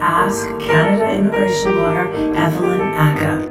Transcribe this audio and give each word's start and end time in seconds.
Ask 0.00 0.46
Canada 0.60 1.10
immigration 1.12 1.76
lawyer 1.76 2.06
Evelyn 2.36 2.80
Ackah. 2.94 3.50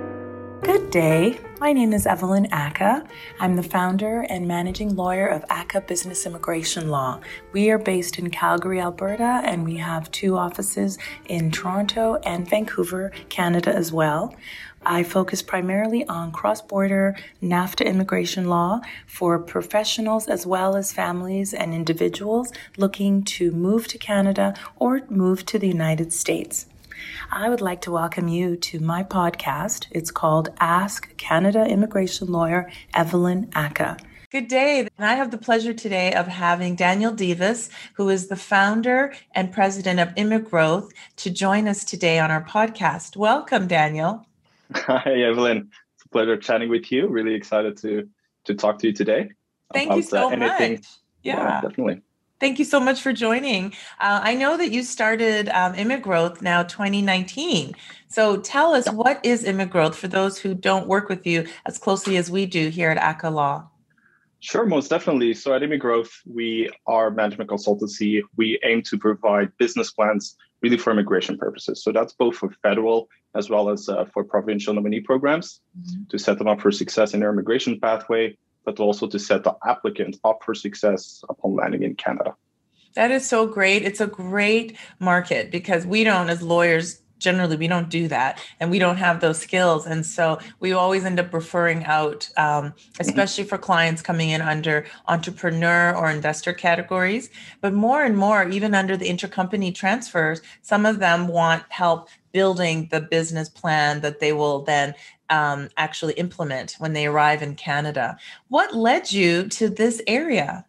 Good 0.64 0.90
day. 0.92 1.40
My 1.60 1.74
name 1.74 1.92
is 1.92 2.06
Evelyn 2.06 2.46
Ackah. 2.52 3.08
I'm 3.40 3.56
the 3.56 3.64
founder 3.64 4.22
and 4.30 4.48
managing 4.48 4.96
lawyer 4.96 5.26
of 5.26 5.44
Ackah 5.48 5.88
Business 5.88 6.28
Immigration 6.28 6.90
Law. 6.90 7.20
We 7.52 7.72
are 7.72 7.80
based 7.80 8.20
in 8.20 8.30
Calgary, 8.30 8.80
Alberta, 8.80 9.42
and 9.44 9.66
we 9.66 9.78
have 9.78 10.12
two 10.12 10.38
offices 10.38 11.00
in 11.26 11.50
Toronto 11.50 12.18
and 12.24 12.48
Vancouver, 12.48 13.12
Canada 13.30 13.76
as 13.76 13.92
well. 13.92 14.36
I 14.86 15.02
focus 15.02 15.42
primarily 15.42 16.08
on 16.08 16.32
cross 16.32 16.62
border 16.62 17.16
NAFTA 17.42 17.88
immigration 17.88 18.50
law 18.50 18.82
for 19.08 19.40
professionals 19.40 20.28
as 20.28 20.46
well 20.46 20.76
as 20.76 20.94
families 20.94 21.56
and 21.56 21.74
individuals 21.74 22.52
looking 22.78 23.24
to 23.24 23.50
move 23.50 23.88
to 23.88 23.98
Canada 23.98 24.54
or 24.76 25.02
move 25.10 25.44
to 25.48 25.58
the 25.58 25.68
United 25.68 26.14
States. 26.14 26.68
I 27.32 27.50
would 27.50 27.62
like 27.62 27.82
to 27.82 27.92
welcome 27.92 28.28
you 28.28 28.56
to 28.58 28.80
my 28.80 29.04
podcast. 29.04 29.88
It's 29.92 30.12
called 30.12 30.50
Ask 30.60 31.16
Canada 31.18 31.66
Immigration 31.66 32.32
Lawyer 32.32 32.72
Evelyn 32.94 33.48
Ackah. 33.48 34.00
Good 34.30 34.48
day. 34.48 34.88
And 34.98 35.06
I 35.06 35.14
have 35.14 35.32
the 35.32 35.38
pleasure 35.38 35.74
today 35.74 36.14
of 36.14 36.28
having 36.28 36.76
Daniel 36.76 37.14
Davis, 37.14 37.70
who 37.94 38.10
is 38.10 38.28
the 38.28 38.36
founder 38.36 39.14
and 39.34 39.54
president 39.54 40.00
of 40.00 40.10
Immigrowth, 40.16 40.92
to 41.18 41.30
join 41.30 41.68
us 41.68 41.86
today 41.86 42.20
on 42.20 42.30
our 42.30 42.44
podcast. 42.44 43.16
Welcome, 43.16 43.68
Daniel. 43.68 44.26
Hi, 44.76 45.22
Evelyn. 45.22 45.70
It's 45.96 46.06
a 46.06 46.10
pleasure 46.10 46.36
chatting 46.36 46.70
with 46.70 46.92
you. 46.92 47.08
Really 47.08 47.36
excited 47.36 47.78
to 47.78 48.10
to 48.46 48.56
talk 48.56 48.80
to 48.80 48.88
you 48.88 48.94
today. 48.94 49.30
Thank 49.74 49.94
you 49.96 50.02
so 50.02 50.28
uh, 50.28 50.32
anything. 50.32 50.74
much. 50.74 50.86
Yeah. 51.24 51.38
yeah, 51.38 51.62
definitely. 51.62 52.02
Thank 52.40 52.60
you 52.60 52.66
so 52.66 52.80
much 52.80 53.02
for 53.02 53.14
joining. 53.14 53.74
Uh, 54.00 54.22
I 54.22 54.36
know 54.36 54.58
that 54.58 54.72
you 54.72 54.84
started 54.84 55.50
um, 55.50 55.74
Immigrowth 55.74 56.42
now 56.42 56.64
2019. 56.64 57.74
So 58.10 58.38
tell 58.38 58.74
us, 58.74 58.90
what 58.90 59.26
is 59.26 59.44
Immigrowth 59.44 59.96
for 59.96 60.08
those 60.08 60.38
who 60.38 60.54
don't 60.54 60.88
work 60.88 61.10
with 61.10 61.26
you 61.26 61.48
as 61.66 61.80
closely 61.80 62.16
as 62.16 62.30
we 62.30 62.46
do 62.46 62.70
here 62.70 62.92
at 62.92 62.98
Ackah 62.98 63.34
Law? 63.34 63.70
Sure, 64.40 64.68
most 64.68 64.90
definitely. 64.90 65.34
So 65.34 65.54
at 65.56 65.64
Immigrowth, 65.64 66.12
we 66.26 66.70
are 66.86 67.10
management 67.10 67.50
consultancy. 67.50 68.22
We 68.36 68.60
aim 68.64 68.84
to 68.84 68.98
provide 68.98 69.52
business 69.58 69.92
plans 69.92 70.38
really 70.62 70.78
for 70.78 70.92
immigration 70.92 71.38
purposes. 71.38 71.84
So 71.84 71.92
that's 71.92 72.14
both 72.14 72.36
for 72.36 72.52
federal 72.62 73.10
as 73.36 73.50
well 73.50 73.70
as 73.70 73.90
uh, 73.90 74.06
for 74.14 74.24
provincial 74.24 74.74
nominee 74.74 75.02
programs 75.02 75.62
mm-hmm. 75.80 76.04
to 76.10 76.18
set 76.20 76.38
them 76.38 76.48
up 76.48 76.62
for 76.62 76.72
success 76.72 77.14
in 77.14 77.20
their 77.20 77.32
immigration 77.32 77.80
pathway, 77.80 78.38
but 78.68 78.82
also 78.82 79.08
to 79.08 79.18
set 79.18 79.46
the 79.46 79.56
applicant 79.66 80.20
up 80.26 80.44
for 80.44 80.54
success 80.54 81.24
upon 81.30 81.56
landing 81.56 81.84
in 81.84 81.96
Canada. 81.96 82.36
That 82.96 83.12
is 83.12 83.26
so 83.26 83.48
great. 83.48 83.84
It's 83.84 84.02
a 84.02 84.08
great 84.08 84.76
market 85.00 85.52
because 85.52 85.88
we 85.88 86.04
don't, 86.04 86.30
as 86.30 86.42
lawyers, 86.42 87.02
generally 87.20 87.56
we 87.56 87.68
don't 87.68 87.90
do 87.90 88.10
that 88.10 88.40
and 88.60 88.70
we 88.70 88.78
don't 88.78 88.98
have 88.98 89.22
those 89.22 89.40
skills 89.40 89.88
and 89.88 90.06
so 90.06 90.38
we 90.60 90.72
always 90.72 91.04
end 91.04 91.20
up 91.20 91.34
referring 91.34 91.84
out 91.86 92.30
um, 92.38 92.66
mm-hmm. 92.66 92.74
especially 93.00 93.44
for 93.44 93.58
clients 93.58 94.04
coming 94.04 94.30
in 94.30 94.40
under 94.40 94.86
entrepreneur 95.08 95.96
or 95.96 96.12
investor 96.12 96.54
categories 96.54 97.32
but 97.60 97.74
more 97.74 98.04
and 98.04 98.16
more 98.16 98.48
even 98.50 98.76
under 98.76 98.96
the 98.96 99.10
intercompany 99.10 99.74
transfers 99.74 100.42
some 100.62 100.86
of 100.86 101.00
them 101.00 101.28
want 101.28 101.64
help 101.70 102.08
building 102.34 102.88
the 102.92 103.02
business 103.02 103.50
plan 103.50 104.02
that 104.02 104.20
they 104.20 104.32
will 104.32 104.62
then 104.62 104.94
um, 105.30 105.70
actually 105.78 106.14
implement 106.14 106.76
when 106.80 106.94
they 106.94 107.06
arrive 107.06 107.42
in 107.42 107.56
canada 107.56 108.18
what 108.48 108.76
led 108.76 109.12
you 109.12 109.48
to 109.48 109.70
this 109.70 110.02
area 110.08 110.66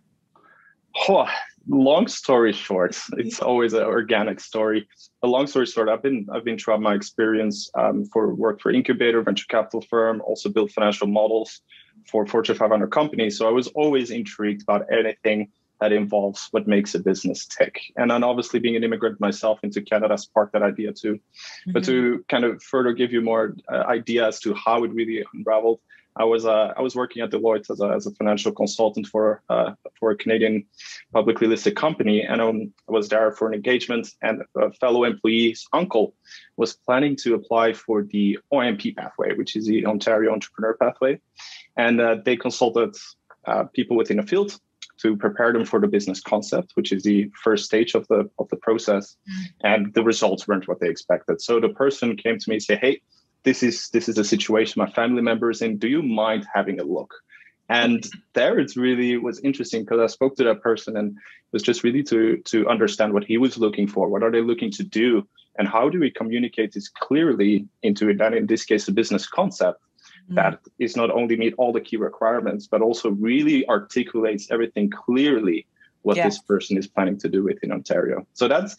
oh, 1.09 1.29
long 1.69 2.09
story 2.09 2.53
short, 2.53 2.99
it's 3.13 3.41
always 3.41 3.73
an 3.73 3.83
organic 3.83 4.41
story. 4.41 4.89
A 5.23 5.27
long 5.27 5.47
story 5.47 5.67
short, 5.67 5.89
I've 5.89 6.03
been 6.03 6.27
I've 6.33 6.45
been 6.45 6.59
throughout 6.59 6.81
my 6.81 6.95
experience 6.95 7.71
um, 7.75 8.05
for 8.07 8.35
work 8.35 8.61
for 8.61 8.73
incubator, 8.73 9.23
venture 9.23 9.47
capital 9.49 9.83
firm, 9.83 10.23
also 10.23 10.49
built 10.49 10.73
financial 10.73 11.07
models 11.07 11.61
for 12.07 12.27
Fortune 12.27 12.57
500 12.57 12.91
companies. 12.91 13.37
So 13.37 13.49
I 13.49 13.53
was 13.53 13.69
always 13.69 14.11
intrigued 14.11 14.63
about 14.63 14.87
anything 14.91 15.51
that 15.81 15.93
involves 15.93 16.49
what 16.51 16.67
makes 16.67 16.95
a 16.95 16.99
business 16.99 17.47
tick. 17.47 17.81
And 17.97 18.11
then 18.11 18.25
obviously 18.25 18.61
being 18.61 18.77
an 18.77 18.85
immigrant 18.85 19.21
myself 19.21 19.61
into 19.63 19.81
Canada 19.81 20.19
sparked 20.19 20.53
that 20.53 20.63
idea 20.63 20.93
too. 20.93 21.15
Mm-hmm. 21.15 21.73
But 21.73 21.85
to 21.85 22.25
kind 22.29 22.45
of 22.45 22.63
further 22.63 22.93
give 22.93 23.13
you 23.13 23.21
more 23.21 23.57
uh, 23.73 23.85
idea 23.87 24.27
as 24.27 24.41
to 24.41 24.55
how 24.55 24.85
it 24.85 24.93
really 24.93 25.25
unraveled, 25.35 25.81
I 26.19 26.25
was 26.25 26.45
uh, 26.45 26.73
I 26.77 26.83
was 26.83 26.97
working 26.97 27.23
at 27.23 27.31
Deloitte 27.31 27.71
as 27.71 27.81
a, 27.81 27.91
as 27.91 28.07
a 28.07 28.11
financial 28.11 28.51
consultant 28.51 29.07
for 29.07 29.41
uh, 29.49 29.75
for 30.01 30.11
a 30.11 30.17
Canadian 30.17 30.65
publicly 31.13 31.47
listed 31.47 31.77
company, 31.77 32.23
and 32.23 32.41
um, 32.41 32.73
I 32.89 32.93
was 32.93 33.09
there 33.09 33.31
for 33.31 33.47
an 33.47 33.55
engagement. 33.55 34.09
And 34.21 34.43
a 34.57 34.73
fellow 34.73 35.05
employee's 35.05 35.65
uncle 35.73 36.15
was 36.57 36.75
planning 36.75 37.15
to 37.23 37.35
apply 37.35 37.73
for 37.75 38.03
the 38.03 38.39
OMP 38.53 38.97
pathway, 38.97 39.37
which 39.37 39.55
is 39.55 39.67
the 39.67 39.87
Ontario 39.87 40.33
Entrepreneur 40.33 40.75
Pathway, 40.75 41.21
and 41.77 42.01
uh, 42.01 42.17
they 42.25 42.37
consulted 42.37 42.97
uh, 43.47 43.65
people 43.73 43.97
within 43.97 44.17
the 44.17 44.25
field 44.25 44.59
to 45.03 45.17
prepare 45.17 45.53
them 45.53 45.65
for 45.65 45.81
the 45.81 45.87
business 45.87 46.21
concept, 46.21 46.73
which 46.75 46.93
is 46.93 47.03
the 47.03 47.31
first 47.43 47.65
stage 47.65 47.95
of 47.95 48.07
the 48.09 48.29
of 48.39 48.49
the 48.49 48.57
process. 48.57 49.17
Mm. 49.29 49.45
And 49.65 49.95
the 49.95 50.03
results 50.03 50.47
weren't 50.47 50.69
what 50.69 50.81
they 50.81 50.89
expected. 50.89 51.41
So 51.41 51.61
the 51.61 51.69
person 51.69 52.17
came 52.17 52.39
to 52.39 52.51
me 52.51 52.57
and 52.57 52.63
said, 52.63 52.79
"Hey." 52.81 53.01
this 53.45 53.63
is 53.63 53.89
this 53.91 54.09
is 54.09 54.19
a 54.19 54.25
situation 54.25 54.83
my 54.83 54.91
family 54.91 55.23
member 55.23 55.51
is 55.51 55.63
in 55.63 55.79
do 55.79 55.89
you 55.89 56.03
mind 56.03 56.47
having 56.53 56.81
a 56.81 56.85
look 56.85 57.15
and 57.69 58.07
there 58.35 58.59
it's 58.59 58.77
really 58.77 59.17
was 59.17 59.41
interesting 59.41 59.85
because 59.85 60.01
i 60.01 60.07
spoke 60.07 60.37
to 60.37 60.45
that 60.45 60.63
person 60.63 60.97
and 60.97 61.13
it 61.13 61.53
was 61.53 61.63
just 61.63 61.85
really 61.85 62.03
to 62.03 62.39
to 62.45 62.69
understand 62.69 63.13
what 63.13 63.25
he 63.25 63.39
was 63.39 63.59
looking 63.59 63.87
for 63.87 64.09
what 64.09 64.23
are 64.23 64.31
they 64.31 64.41
looking 64.41 64.71
to 64.71 64.83
do 64.83 65.27
and 65.59 65.69
how 65.69 65.89
do 65.89 65.99
we 65.99 66.11
communicate 66.11 66.73
this 66.73 66.89
clearly 66.89 67.67
into 67.83 68.09
it 68.09 68.21
and 68.21 68.35
in 68.35 68.47
this 68.47 68.65
case 68.65 68.89
a 68.89 68.93
business 68.93 69.27
concept 69.27 69.81
mm-hmm. 70.29 70.37
that 70.37 70.61
is 70.79 70.97
not 70.97 71.11
only 71.11 71.37
meet 71.37 71.55
all 71.59 71.73
the 71.73 71.81
key 71.81 71.97
requirements 71.97 72.67
but 72.67 72.83
also 72.83 73.11
really 73.11 73.69
articulates 73.69 74.51
everything 74.51 74.91
clearly 74.91 75.67
what 76.03 76.17
yeah. 76.17 76.25
this 76.25 76.39
person 76.41 76.77
is 76.77 76.87
planning 76.87 77.19
to 77.19 77.29
do 77.29 77.43
within 77.43 77.73
ontario 77.73 78.27
so 78.35 78.49
that's 78.49 78.77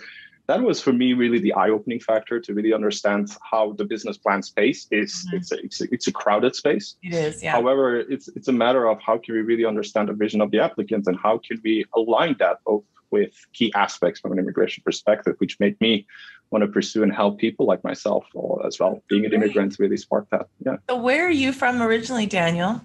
that 0.48 0.64
was 0.64 0.82
for 0.82 0.92
me 0.92 1.14
really 1.14 1.38
the 1.38 1.54
eye-opening 1.54 2.00
factor 2.00 2.40
to 2.40 2.56
really 2.56 2.74
understand 2.74 3.30
how 3.52 3.74
the 3.74 3.86
business 3.86 4.18
plan 4.18 4.42
space 4.42 4.88
is 4.90 5.28
mm-hmm. 5.28 5.38
it's, 5.38 5.52
a, 5.52 5.58
it's, 5.64 5.82
a, 5.82 5.94
it's 5.94 6.08
a 6.08 6.12
crowded 6.12 6.56
space 6.56 6.96
it 7.04 7.14
is 7.14 7.44
yeah 7.44 7.52
however 7.52 8.00
it's 8.00 8.28
it's 8.30 8.48
a 8.48 8.52
matter 8.52 8.88
of 8.88 9.00
how 9.00 9.18
can 9.18 9.36
we 9.36 9.42
really 9.42 9.66
understand 9.66 10.10
the 10.10 10.14
vision 10.14 10.42
of 10.42 10.50
the 10.52 10.60
applicant 10.60 11.06
and 11.08 11.18
how 11.20 11.38
can 11.38 11.60
we 11.64 11.86
align 11.96 12.36
that 12.40 12.58
both 12.66 12.84
with 13.12 13.34
key 13.54 13.72
aspects 13.76 14.20
from 14.20 14.32
an 14.32 14.40
immigration 14.40 14.82
perspective 14.84 15.36
which 15.38 15.60
made 15.60 15.80
me 15.82 16.06
want 16.52 16.64
to 16.64 16.68
pursue 16.68 17.04
and 17.04 17.14
help 17.14 17.38
people 17.38 17.66
like 17.66 17.84
myself 17.84 18.26
as 18.66 18.80
well 18.80 19.04
being 19.08 19.26
an 19.26 19.34
immigrant 19.34 19.78
really 19.80 19.98
sparked 19.98 20.32
that 20.32 20.48
yeah 20.66 20.78
so 20.90 20.98
where 20.98 21.26
are 21.26 21.32
you 21.32 21.52
from 21.52 21.82
originally 21.82 22.26
daniel 22.26 22.82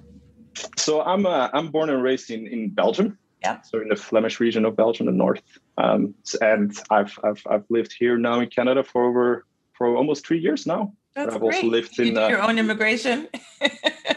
so 0.76 1.02
i'm 1.02 1.26
uh, 1.26 1.48
i'm 1.52 1.68
born 1.68 1.90
and 1.90 2.02
raised 2.02 2.30
in 2.30 2.46
in 2.46 2.68
belgium 2.70 3.18
yeah. 3.44 3.60
So 3.60 3.80
in 3.80 3.88
the 3.88 3.96
Flemish 3.96 4.40
region 4.40 4.64
of 4.64 4.74
Belgium, 4.74 5.06
the 5.06 5.12
north. 5.12 5.42
Um, 5.76 6.14
and 6.40 6.74
I've, 6.90 7.18
I've 7.22 7.42
I've 7.46 7.64
lived 7.68 7.94
here 7.96 8.16
now 8.16 8.40
in 8.40 8.48
Canada 8.48 8.82
for 8.82 9.04
over 9.04 9.44
for 9.74 9.94
almost 9.94 10.26
three 10.26 10.38
years 10.38 10.66
now. 10.66 10.94
That's 11.14 11.34
I've 11.34 11.40
great. 11.40 11.56
also 11.56 11.66
lived 11.66 11.98
you 11.98 12.06
in 12.06 12.16
uh, 12.16 12.28
your 12.28 12.42
own 12.42 12.58
immigration. 12.58 13.28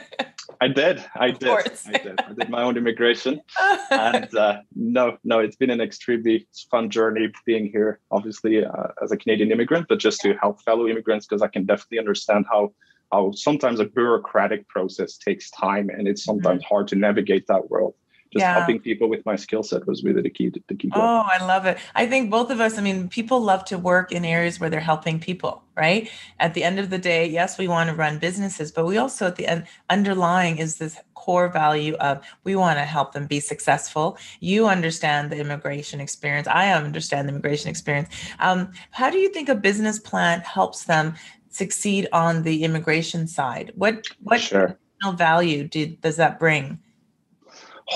I 0.59 0.67
did. 0.67 1.03
I 1.15 1.31
did. 1.31 1.49
I 1.49 1.97
did. 1.97 2.19
I 2.19 2.33
did 2.33 2.49
my 2.49 2.63
own 2.63 2.77
immigration, 2.77 3.41
and 3.91 4.33
uh, 4.35 4.61
no, 4.75 5.17
no, 5.23 5.39
it's 5.39 5.55
been 5.55 5.69
an 5.69 5.81
extremely 5.81 6.47
fun 6.71 6.89
journey 6.89 7.31
being 7.45 7.67
here. 7.67 7.99
Obviously, 8.11 8.65
uh, 8.65 8.87
as 9.01 9.11
a 9.11 9.17
Canadian 9.17 9.51
immigrant, 9.51 9.87
but 9.87 9.99
just 9.99 10.21
to 10.21 10.33
help 10.35 10.61
fellow 10.63 10.87
immigrants 10.87 11.25
because 11.25 11.41
I 11.41 11.47
can 11.47 11.65
definitely 11.65 11.99
understand 11.99 12.45
how 12.49 12.73
how 13.11 13.31
sometimes 13.31 13.79
a 13.79 13.85
bureaucratic 13.85 14.67
process 14.67 15.17
takes 15.17 15.49
time 15.51 15.89
and 15.89 16.07
it's 16.07 16.23
sometimes 16.23 16.61
mm-hmm. 16.61 16.73
hard 16.73 16.87
to 16.89 16.95
navigate 16.95 17.47
that 17.47 17.69
world 17.69 17.93
just 18.37 18.47
yeah. 18.47 18.57
helping 18.57 18.79
people 18.79 19.07
with 19.09 19.25
my 19.25 19.35
skill 19.35 19.63
set 19.63 19.85
was 19.87 20.03
really 20.03 20.21
the 20.21 20.29
key 20.29 20.49
to 20.49 20.61
the 20.67 20.75
key 20.75 20.89
goal. 20.89 21.03
oh 21.03 21.23
i 21.27 21.43
love 21.45 21.65
it. 21.65 21.77
I 21.95 22.05
think 22.07 22.29
both 22.29 22.49
of 22.49 22.59
us 22.59 22.77
i 22.77 22.81
mean 22.81 23.09
people 23.09 23.39
love 23.41 23.65
to 23.65 23.77
work 23.77 24.11
in 24.11 24.25
areas 24.25 24.59
where 24.59 24.69
they're 24.69 24.79
helping 24.79 25.19
people 25.19 25.63
right? 25.77 26.09
At 26.39 26.55
the 26.55 26.63
end 26.63 26.79
of 26.79 26.89
the 26.89 26.97
day 26.97 27.27
yes 27.27 27.59
we 27.59 27.67
want 27.67 27.89
to 27.89 27.95
run 27.95 28.17
businesses 28.17 28.71
but 28.71 28.85
we 28.85 28.97
also 28.97 29.27
at 29.27 29.35
the 29.35 29.47
end 29.47 29.67
underlying 29.89 30.57
is 30.57 30.77
this 30.77 30.97
core 31.27 31.49
value 31.49 31.93
of 31.95 32.23
we 32.45 32.55
want 32.55 32.79
to 32.79 32.85
help 32.85 33.11
them 33.11 33.27
be 33.27 33.41
successful. 33.41 34.17
You 34.39 34.67
understand 34.67 35.29
the 35.29 35.37
immigration 35.37 35.99
experience. 35.99 36.47
I 36.47 36.71
understand 36.71 37.27
the 37.27 37.33
immigration 37.33 37.69
experience. 37.69 38.07
Um, 38.39 38.71
how 38.91 39.09
do 39.09 39.17
you 39.17 39.29
think 39.29 39.49
a 39.49 39.55
business 39.55 39.99
plan 39.99 40.39
helps 40.39 40.85
them 40.85 41.15
succeed 41.49 42.07
on 42.13 42.43
the 42.43 42.63
immigration 42.63 43.27
side? 43.27 43.73
What 43.75 44.07
what 44.23 44.39
sure. 44.39 44.79
value 45.15 45.67
did, 45.67 45.99
does 45.99 46.15
that 46.15 46.39
bring 46.39 46.79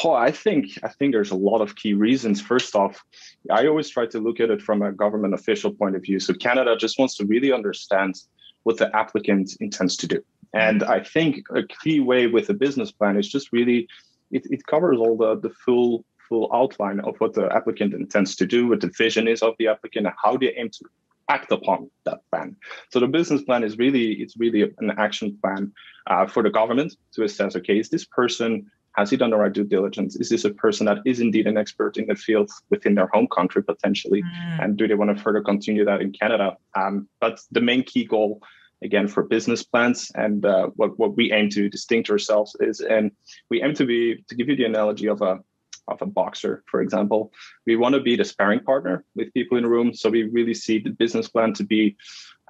Oh, 0.04 0.14
I 0.14 0.32
think 0.32 0.80
I 0.84 0.88
think 0.88 1.14
there's 1.14 1.32
a 1.32 1.36
lot 1.36 1.62
of 1.62 1.76
key 1.76 1.94
reasons. 1.94 2.42
First 2.42 2.76
off, 2.76 3.04
I 3.52 3.68
always 3.68 3.90
try 3.90 4.06
to 4.08 4.20
look 4.20 4.40
at 4.40 4.50
it 4.50 4.62
from 4.62 4.82
a 4.82 4.92
government 4.92 5.34
official 5.34 5.72
point 5.74 5.96
of 5.96 6.02
view. 6.02 6.20
So 6.20 6.34
Canada 6.34 6.78
just 6.78 6.98
wants 6.98 7.16
to 7.18 7.26
really 7.26 7.52
understand 7.52 8.16
what 8.64 8.78
the 8.78 8.96
applicant 8.96 9.58
intends 9.60 9.98
to 9.98 10.08
do. 10.08 10.24
And 10.54 10.84
I 10.84 11.02
think 11.04 11.44
a 11.54 11.64
key 11.64 12.00
way 12.00 12.28
with 12.28 12.50
a 12.50 12.54
business 12.54 12.92
plan 12.92 13.18
is 13.18 13.30
just 13.30 13.52
really 13.52 13.88
it, 14.32 14.46
it 14.50 14.66
covers 14.66 14.98
all 14.98 15.18
the, 15.18 15.38
the 15.40 15.50
full 15.50 16.06
full 16.30 16.50
outline 16.54 17.02
of 17.02 17.18
what 17.18 17.34
the 17.34 17.54
applicant 17.54 17.94
intends 17.94 18.38
to 18.38 18.46
do, 18.46 18.68
what 18.68 18.80
the 18.80 18.92
vision 18.98 19.28
is 19.28 19.42
of 19.42 19.56
the 19.60 19.68
applicant, 19.68 20.08
and 20.08 20.16
how 20.24 20.38
they 20.38 20.54
aim 20.56 20.70
to 20.70 20.86
act 21.28 21.52
upon 21.52 21.90
that 22.06 22.20
plan. 22.30 22.56
So 22.92 23.00
the 23.00 23.08
business 23.08 23.42
plan 23.42 23.64
is 23.64 23.78
really 23.78 24.14
it's 24.14 24.38
really 24.38 24.62
an 24.80 24.92
action 24.98 25.38
plan 25.42 25.74
uh, 26.08 26.28
for 26.28 26.44
the 26.44 26.50
government 26.50 26.96
to 27.14 27.24
assess. 27.24 27.56
Okay, 27.58 27.80
is 27.80 27.90
this 27.90 28.06
person 28.06 28.72
has 29.01 29.09
he 29.09 29.18
done 29.18 29.31
the 29.31 29.38
right 29.38 29.51
due 29.51 29.63
diligence? 29.63 30.15
Is 30.15 30.30
this 30.30 30.45
a 30.45 30.51
person 30.51 30.86
that 30.86 31.00
is 31.06 31.19
indeed 31.19 31.48
an 31.48 31.57
expert 31.57 31.98
in 31.98 32.07
the 32.07 32.15
field 32.15 32.50
within 32.69 32.95
their 32.95 33.07
home 33.07 33.27
country 33.27 33.63
potentially? 33.63 34.21
Mm. 34.24 34.63
And 34.63 34.77
do 34.77 34.88
they 34.88 34.94
want 34.94 35.15
to 35.15 35.21
further 35.21 35.42
continue 35.42 35.83
that 35.86 36.01
in 36.01 36.12
Canada? 36.12 36.57
Um, 36.75 37.09
but 37.19 37.42
the 37.51 37.62
main 37.62 37.83
key 37.83 38.06
goal, 38.06 38.42
again, 38.83 39.07
for 39.07 39.24
business 39.24 39.63
plans 39.63 40.12
and 40.15 40.45
uh, 40.45 40.68
what, 40.75 40.98
what 41.00 41.18
we 41.18 41.31
aim 41.31 41.50
to 41.50 41.69
distinct 41.69 42.09
ourselves 42.09 42.56
is, 42.59 42.80
and 42.80 43.12
we 43.50 43.62
aim 43.62 43.74
to 43.75 43.86
be, 43.86 44.24
to 44.30 44.36
give 44.36 44.48
you 44.50 44.56
the 44.56 44.65
analogy 44.65 45.07
of 45.07 45.21
a 45.21 45.39
of 45.88 46.01
a 46.01 46.06
boxer, 46.06 46.63
for 46.68 46.81
example. 46.81 47.33
We 47.65 47.75
want 47.75 47.95
to 47.95 48.01
be 48.01 48.15
the 48.15 48.24
sparring 48.24 48.62
partner 48.62 49.03
with 49.15 49.33
people 49.33 49.57
in 49.57 49.63
the 49.63 49.69
room. 49.69 49.94
So 49.94 50.09
we 50.09 50.24
really 50.24 50.53
see 50.53 50.80
the 50.80 50.92
business 50.92 51.27
plan 51.27 51.53
to 51.53 51.63
be 51.63 51.98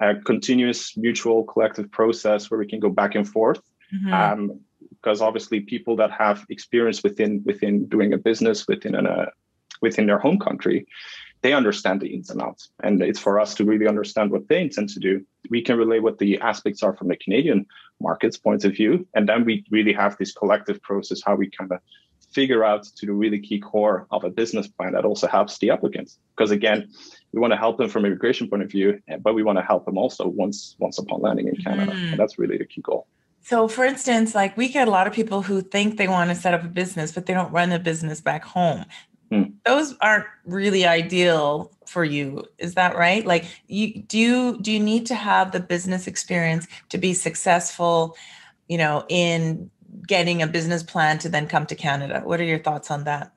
a 0.00 0.14
continuous, 0.14 0.96
mutual, 0.96 1.44
collective 1.44 1.90
process 1.90 2.50
where 2.50 2.60
we 2.60 2.66
can 2.66 2.78
go 2.78 2.90
back 2.90 3.14
and 3.14 3.26
forth. 3.26 3.60
Mm-hmm. 3.92 4.12
Um, 4.12 4.60
because 5.02 5.20
obviously 5.20 5.60
people 5.60 5.96
that 5.96 6.10
have 6.10 6.44
experience 6.48 7.02
within 7.02 7.42
within 7.44 7.86
doing 7.86 8.12
a 8.12 8.18
business 8.18 8.66
within 8.68 8.94
a 8.94 9.02
uh, 9.02 9.26
within 9.80 10.06
their 10.06 10.18
home 10.18 10.38
country 10.38 10.86
they 11.42 11.52
understand 11.52 12.00
the 12.00 12.14
ins 12.14 12.30
and 12.30 12.40
outs. 12.40 12.70
And 12.84 13.02
it's 13.02 13.18
for 13.18 13.40
us 13.40 13.54
to 13.56 13.64
really 13.64 13.88
understand 13.88 14.30
what 14.30 14.46
they 14.48 14.60
intend 14.60 14.90
to 14.90 15.00
do. 15.00 15.26
We 15.50 15.60
can 15.60 15.76
relay 15.76 15.98
what 15.98 16.18
the 16.18 16.40
aspects 16.40 16.84
are 16.84 16.94
from 16.96 17.08
the 17.08 17.16
canadian 17.16 17.66
market's 18.00 18.36
point 18.36 18.64
of 18.64 18.72
view 18.72 19.06
and 19.14 19.28
then 19.28 19.44
we 19.44 19.64
really 19.70 19.92
have 19.92 20.16
this 20.16 20.32
collective 20.32 20.80
process 20.82 21.20
how 21.24 21.34
we 21.34 21.50
kind 21.50 21.70
of 21.70 21.78
figure 22.32 22.64
out 22.64 22.84
to 22.84 23.06
the 23.06 23.12
really 23.12 23.38
key 23.38 23.60
core 23.60 24.06
of 24.10 24.24
a 24.24 24.30
business 24.30 24.66
plan 24.66 24.92
that 24.94 25.04
also 25.04 25.26
helps 25.26 25.58
the 25.58 25.70
applicants. 25.70 26.18
Because 26.34 26.50
again 26.50 26.88
we 27.32 27.40
want 27.40 27.52
to 27.52 27.56
help 27.56 27.76
them 27.76 27.88
from 27.88 28.04
immigration 28.04 28.48
point 28.48 28.62
of 28.62 28.70
view 28.70 29.00
but 29.20 29.34
we 29.34 29.42
want 29.42 29.58
to 29.58 29.64
help 29.64 29.84
them 29.84 29.98
also 29.98 30.28
once 30.28 30.76
once 30.78 30.98
upon 30.98 31.20
landing 31.20 31.48
in 31.48 31.56
canada. 31.56 31.92
Mm. 31.92 32.12
and 32.12 32.20
that's 32.20 32.38
really 32.38 32.58
the 32.58 32.64
key 32.64 32.82
goal 32.82 33.06
so, 33.42 33.66
for 33.66 33.84
instance, 33.84 34.34
like 34.34 34.56
we 34.56 34.68
get 34.68 34.88
a 34.88 34.90
lot 34.90 35.06
of 35.06 35.12
people 35.12 35.42
who 35.42 35.62
think 35.62 35.98
they 35.98 36.08
want 36.08 36.30
to 36.30 36.36
set 36.36 36.54
up 36.54 36.64
a 36.64 36.68
business, 36.68 37.12
but 37.12 37.26
they 37.26 37.34
don't 37.34 37.52
run 37.52 37.72
a 37.72 37.78
business 37.78 38.20
back 38.20 38.44
home. 38.44 38.84
Hmm. 39.30 39.42
Those 39.66 39.96
aren't 40.00 40.26
really 40.44 40.86
ideal 40.86 41.72
for 41.86 42.04
you. 42.04 42.44
Is 42.58 42.74
that 42.74 42.96
right? 42.96 43.26
Like, 43.26 43.44
you 43.66 44.02
do 44.02 44.18
you 44.18 44.58
do 44.60 44.70
you 44.70 44.80
need 44.80 45.06
to 45.06 45.14
have 45.14 45.50
the 45.52 45.60
business 45.60 46.06
experience 46.06 46.68
to 46.90 46.98
be 46.98 47.14
successful? 47.14 48.16
You 48.68 48.78
know, 48.78 49.04
in 49.08 49.70
getting 50.06 50.40
a 50.40 50.46
business 50.46 50.82
plan 50.82 51.18
to 51.18 51.28
then 51.28 51.46
come 51.46 51.66
to 51.66 51.74
Canada. 51.74 52.22
What 52.24 52.40
are 52.40 52.44
your 52.44 52.58
thoughts 52.58 52.90
on 52.90 53.04
that? 53.04 53.32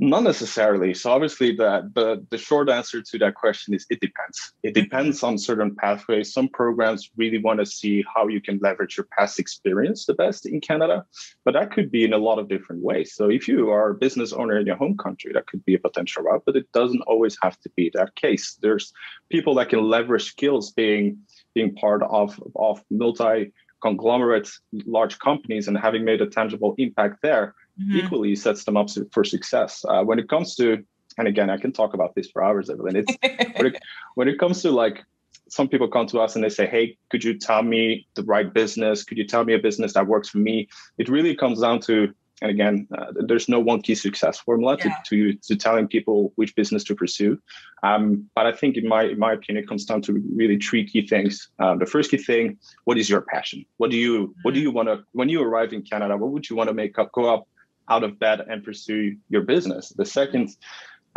Not 0.00 0.22
necessarily. 0.22 0.94
So 0.94 1.10
obviously, 1.10 1.56
the, 1.56 1.90
the 1.92 2.24
the 2.30 2.38
short 2.38 2.68
answer 2.68 3.02
to 3.02 3.18
that 3.18 3.34
question 3.34 3.74
is 3.74 3.84
it 3.90 3.98
depends. 4.00 4.52
It 4.62 4.68
mm-hmm. 4.68 4.84
depends 4.84 5.24
on 5.24 5.38
certain 5.38 5.74
pathways. 5.74 6.32
Some 6.32 6.48
programs 6.48 7.10
really 7.16 7.38
want 7.38 7.58
to 7.58 7.66
see 7.66 8.04
how 8.14 8.28
you 8.28 8.40
can 8.40 8.60
leverage 8.62 8.96
your 8.96 9.08
past 9.18 9.40
experience 9.40 10.06
the 10.06 10.14
best 10.14 10.46
in 10.46 10.60
Canada, 10.60 11.04
but 11.44 11.54
that 11.54 11.72
could 11.72 11.90
be 11.90 12.04
in 12.04 12.12
a 12.12 12.18
lot 12.18 12.38
of 12.38 12.48
different 12.48 12.84
ways. 12.84 13.12
So 13.12 13.28
if 13.28 13.48
you 13.48 13.70
are 13.70 13.90
a 13.90 13.94
business 13.94 14.32
owner 14.32 14.56
in 14.56 14.66
your 14.66 14.76
home 14.76 14.96
country, 14.96 15.32
that 15.32 15.48
could 15.48 15.64
be 15.64 15.74
a 15.74 15.80
potential 15.80 16.22
route, 16.22 16.44
but 16.46 16.54
it 16.54 16.70
doesn't 16.70 17.02
always 17.02 17.36
have 17.42 17.58
to 17.60 17.70
be 17.74 17.90
that 17.94 18.14
case. 18.14 18.56
There's 18.62 18.92
people 19.30 19.56
that 19.56 19.68
can 19.68 19.82
leverage 19.82 20.26
skills 20.30 20.70
being 20.70 21.18
being 21.54 21.74
part 21.74 22.04
of 22.04 22.40
of 22.54 22.84
multi 22.88 23.52
conglomerate 23.82 24.50
large 24.86 25.18
companies 25.18 25.66
and 25.66 25.76
having 25.76 26.04
made 26.04 26.20
a 26.20 26.26
tangible 26.26 26.74
impact 26.78 27.18
there 27.22 27.54
mm-hmm. 27.80 27.98
equally 27.98 28.36
sets 28.36 28.64
them 28.64 28.76
up 28.76 28.88
for 29.12 29.24
success. 29.24 29.84
Uh, 29.88 30.02
when 30.02 30.18
it 30.18 30.28
comes 30.28 30.54
to, 30.56 30.84
and 31.16 31.28
again, 31.28 31.50
I 31.50 31.56
can 31.56 31.72
talk 31.72 31.94
about 31.94 32.14
this 32.14 32.30
for 32.30 32.42
hours, 32.42 32.70
Evelyn. 32.70 32.96
It's 32.96 33.16
when, 33.56 33.66
it, 33.66 33.82
when 34.14 34.28
it 34.28 34.38
comes 34.38 34.62
to 34.62 34.70
like 34.70 35.04
some 35.48 35.68
people 35.68 35.88
come 35.88 36.06
to 36.06 36.20
us 36.20 36.34
and 36.34 36.44
they 36.44 36.48
say, 36.48 36.66
Hey, 36.66 36.96
could 37.10 37.24
you 37.24 37.38
tell 37.38 37.62
me 37.62 38.06
the 38.14 38.22
right 38.22 38.52
business? 38.52 39.02
Could 39.02 39.18
you 39.18 39.26
tell 39.26 39.44
me 39.44 39.54
a 39.54 39.58
business 39.58 39.94
that 39.94 40.06
works 40.06 40.28
for 40.28 40.38
me? 40.38 40.68
It 40.98 41.08
really 41.08 41.34
comes 41.34 41.60
down 41.60 41.80
to, 41.80 42.12
and 42.40 42.50
again, 42.50 42.86
uh, 42.96 43.06
there's 43.26 43.48
no 43.48 43.58
one 43.58 43.82
key 43.82 43.94
success 43.94 44.38
formula 44.38 44.76
yeah. 44.78 44.94
to, 45.06 45.32
to, 45.32 45.38
to, 45.42 45.56
telling 45.56 45.88
people 45.88 46.32
which 46.36 46.54
business 46.54 46.84
to 46.84 46.94
pursue. 46.94 47.40
Um, 47.82 48.30
but 48.36 48.46
I 48.46 48.52
think, 48.52 48.76
in 48.76 48.86
my 48.86 49.04
in 49.04 49.18
my 49.18 49.32
opinion, 49.32 49.64
it 49.64 49.68
comes 49.68 49.84
down 49.84 50.02
to 50.02 50.12
really 50.36 50.56
three 50.58 50.86
key 50.86 51.06
things. 51.06 51.48
Um, 51.58 51.78
the 51.78 51.86
first 51.86 52.12
key 52.12 52.18
thing: 52.18 52.56
what 52.84 52.96
is 52.96 53.10
your 53.10 53.22
passion? 53.22 53.64
What 53.78 53.90
do 53.90 53.96
you 53.96 54.34
what 54.42 54.54
do 54.54 54.60
mm-hmm. 54.60 54.68
you 54.68 54.70
want 54.70 54.88
to 54.88 55.04
when 55.12 55.28
you 55.28 55.42
arrive 55.42 55.72
in 55.72 55.82
Canada? 55.82 56.16
What 56.16 56.30
would 56.30 56.48
you 56.48 56.54
want 56.54 56.68
to 56.68 56.74
make 56.74 56.96
up? 56.98 57.10
Go 57.10 57.34
up 57.34 57.48
out 57.88 58.04
of 58.04 58.18
bed 58.18 58.44
and 58.48 58.64
pursue 58.64 59.16
your 59.28 59.42
business. 59.42 59.90
The 59.90 60.04
second, 60.04 60.56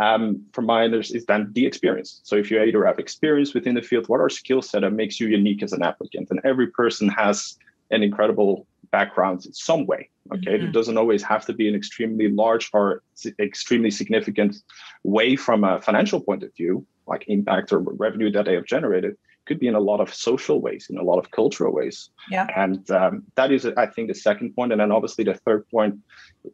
um, 0.00 0.44
from 0.52 0.66
my 0.66 0.84
understanding, 0.84 1.20
is 1.20 1.26
then 1.26 1.50
the 1.52 1.66
experience. 1.66 2.20
So 2.24 2.36
if 2.36 2.50
you 2.50 2.62
either 2.62 2.84
have 2.84 2.98
experience 2.98 3.54
within 3.54 3.74
the 3.74 3.82
field, 3.82 4.08
what 4.08 4.20
are 4.20 4.28
skill 4.28 4.62
set 4.62 4.82
that 4.82 4.92
makes 4.92 5.20
you 5.20 5.28
unique 5.28 5.62
as 5.62 5.72
an 5.72 5.82
applicant? 5.82 6.28
And 6.30 6.40
every 6.44 6.68
person 6.68 7.08
has 7.08 7.58
an 7.90 8.02
incredible 8.02 8.66
background 8.90 9.44
in 9.46 9.52
some 9.52 9.86
way. 9.86 10.08
Okay, 10.32 10.52
mm-hmm. 10.52 10.66
it 10.66 10.72
doesn't 10.72 10.98
always 10.98 11.22
have 11.22 11.44
to 11.46 11.52
be 11.52 11.68
an 11.68 11.74
extremely 11.74 12.28
large 12.28 12.70
or 12.72 13.02
extremely 13.38 13.90
significant 13.90 14.56
way 15.02 15.36
from 15.36 15.64
a 15.64 15.80
financial 15.80 16.20
point 16.20 16.42
of 16.42 16.54
view, 16.54 16.86
like 17.06 17.24
impact 17.28 17.72
or 17.72 17.80
revenue 17.80 18.30
that 18.30 18.44
they 18.44 18.54
have 18.54 18.64
generated 18.64 19.16
could 19.52 19.60
be 19.60 19.68
in 19.68 19.74
a 19.74 19.80
lot 19.80 20.00
of 20.00 20.14
social 20.14 20.62
ways, 20.62 20.86
in 20.88 20.96
a 20.96 21.02
lot 21.02 21.18
of 21.18 21.30
cultural 21.30 21.74
ways. 21.74 22.08
Yeah. 22.30 22.46
And 22.56 22.90
um, 22.90 23.24
that 23.34 23.52
is, 23.52 23.66
I 23.66 23.84
think, 23.84 24.08
the 24.08 24.14
second 24.14 24.56
point. 24.56 24.72
And 24.72 24.80
then 24.80 24.90
obviously 24.90 25.24
the 25.24 25.34
third 25.34 25.68
point 25.68 25.96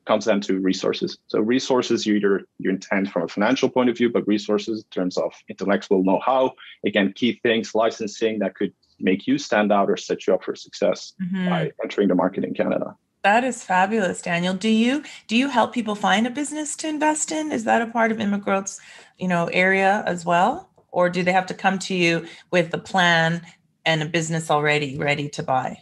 comes 0.05 0.25
down 0.25 0.41
to 0.43 0.59
resources. 0.59 1.17
So 1.29 1.39
resources, 1.39 2.07
you 2.07 2.17
either 2.17 2.45
you 2.59 2.71
intend 2.71 3.13
from 3.13 3.23
a 3.23 3.29
financial 3.29 3.69
point 3.69 3.89
of 3.89 3.97
view, 3.97 4.11
but 4.11 4.27
resources 4.27 4.81
in 4.83 4.91
terms 4.91 5.17
of 5.17 5.33
intellectual 5.49 6.03
know-how, 6.03 6.55
again, 6.85 7.13
key 7.15 7.39
things, 7.45 7.73
licensing 7.73 8.41
that 8.41 8.57
could 8.57 8.73
make 8.99 9.29
you 9.29 9.39
stand 9.39 9.71
out 9.71 9.89
or 9.89 9.97
set 9.97 10.27
you 10.27 10.35
up 10.35 10.43
for 10.43 10.57
success 10.57 11.13
mm-hmm. 11.23 11.49
by 11.49 11.71
entering 11.85 12.09
the 12.09 12.17
market 12.17 12.43
in 12.43 12.53
Canada. 12.53 12.97
That 13.23 13.45
is 13.45 13.63
fabulous, 13.63 14.23
Daniel. 14.23 14.55
Do 14.55 14.69
you 14.69 15.05
do 15.29 15.37
you 15.37 15.49
help 15.49 15.73
people 15.73 15.95
find 15.95 16.27
a 16.27 16.31
business 16.31 16.75
to 16.77 16.89
invest 16.89 17.31
in? 17.31 17.53
Is 17.53 17.63
that 17.65 17.83
a 17.83 17.87
part 17.87 18.11
of 18.11 18.19
Immigrowth's, 18.19 18.81
you 19.19 19.29
know, 19.29 19.47
area 19.53 20.03
as 20.05 20.25
well? 20.25 20.68
Or 20.99 21.09
do 21.09 21.23
they 21.23 21.31
have 21.31 21.47
to 21.47 21.55
come 21.55 21.79
to 21.79 21.95
you 21.95 22.27
with 22.51 22.75
a 22.75 22.79
plan 22.79 23.41
and 23.87 24.03
a 24.03 24.07
business 24.07 24.51
already 24.51 24.99
ready 24.99 25.29
to 25.29 25.45
buy? 25.45 25.79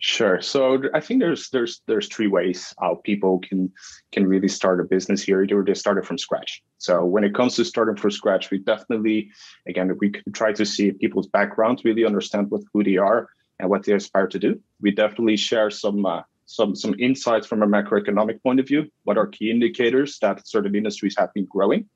Sure. 0.00 0.38
So 0.42 0.82
I 0.92 1.00
think 1.00 1.20
there's 1.20 1.48
there's 1.48 1.80
there's 1.86 2.08
three 2.08 2.26
ways 2.26 2.74
how 2.78 3.00
people 3.04 3.38
can 3.38 3.72
can 4.10 4.26
really 4.26 4.48
start 4.48 4.80
a 4.80 4.84
business 4.84 5.22
here. 5.22 5.42
Either 5.42 5.64
they 5.64 5.72
start 5.72 5.96
it 5.96 6.04
from 6.04 6.18
scratch. 6.18 6.62
So 6.76 7.06
when 7.06 7.24
it 7.24 7.34
comes 7.34 7.54
to 7.56 7.64
starting 7.64 7.96
from 7.96 8.10
scratch, 8.10 8.50
we 8.50 8.58
definitely 8.58 9.30
again 9.66 9.96
we 9.98 10.10
try 10.34 10.52
to 10.52 10.66
see 10.66 10.90
people's 10.90 11.28
backgrounds, 11.28 11.82
really 11.82 12.04
understand 12.04 12.50
what 12.50 12.62
who 12.72 12.84
they 12.84 12.98
are 12.98 13.28
and 13.60 13.70
what 13.70 13.84
they 13.84 13.94
aspire 13.94 14.26
to 14.26 14.38
do. 14.38 14.60
We 14.82 14.90
definitely 14.90 15.38
share 15.38 15.70
some 15.70 16.04
uh, 16.04 16.22
some 16.44 16.76
some 16.76 16.94
insights 16.98 17.46
from 17.46 17.62
a 17.62 17.66
macroeconomic 17.66 18.42
point 18.42 18.60
of 18.60 18.68
view. 18.68 18.90
What 19.04 19.16
are 19.16 19.26
key 19.26 19.50
indicators 19.50 20.18
that 20.18 20.46
certain 20.46 20.74
industries 20.74 21.16
have 21.16 21.32
been 21.32 21.46
growing? 21.46 21.88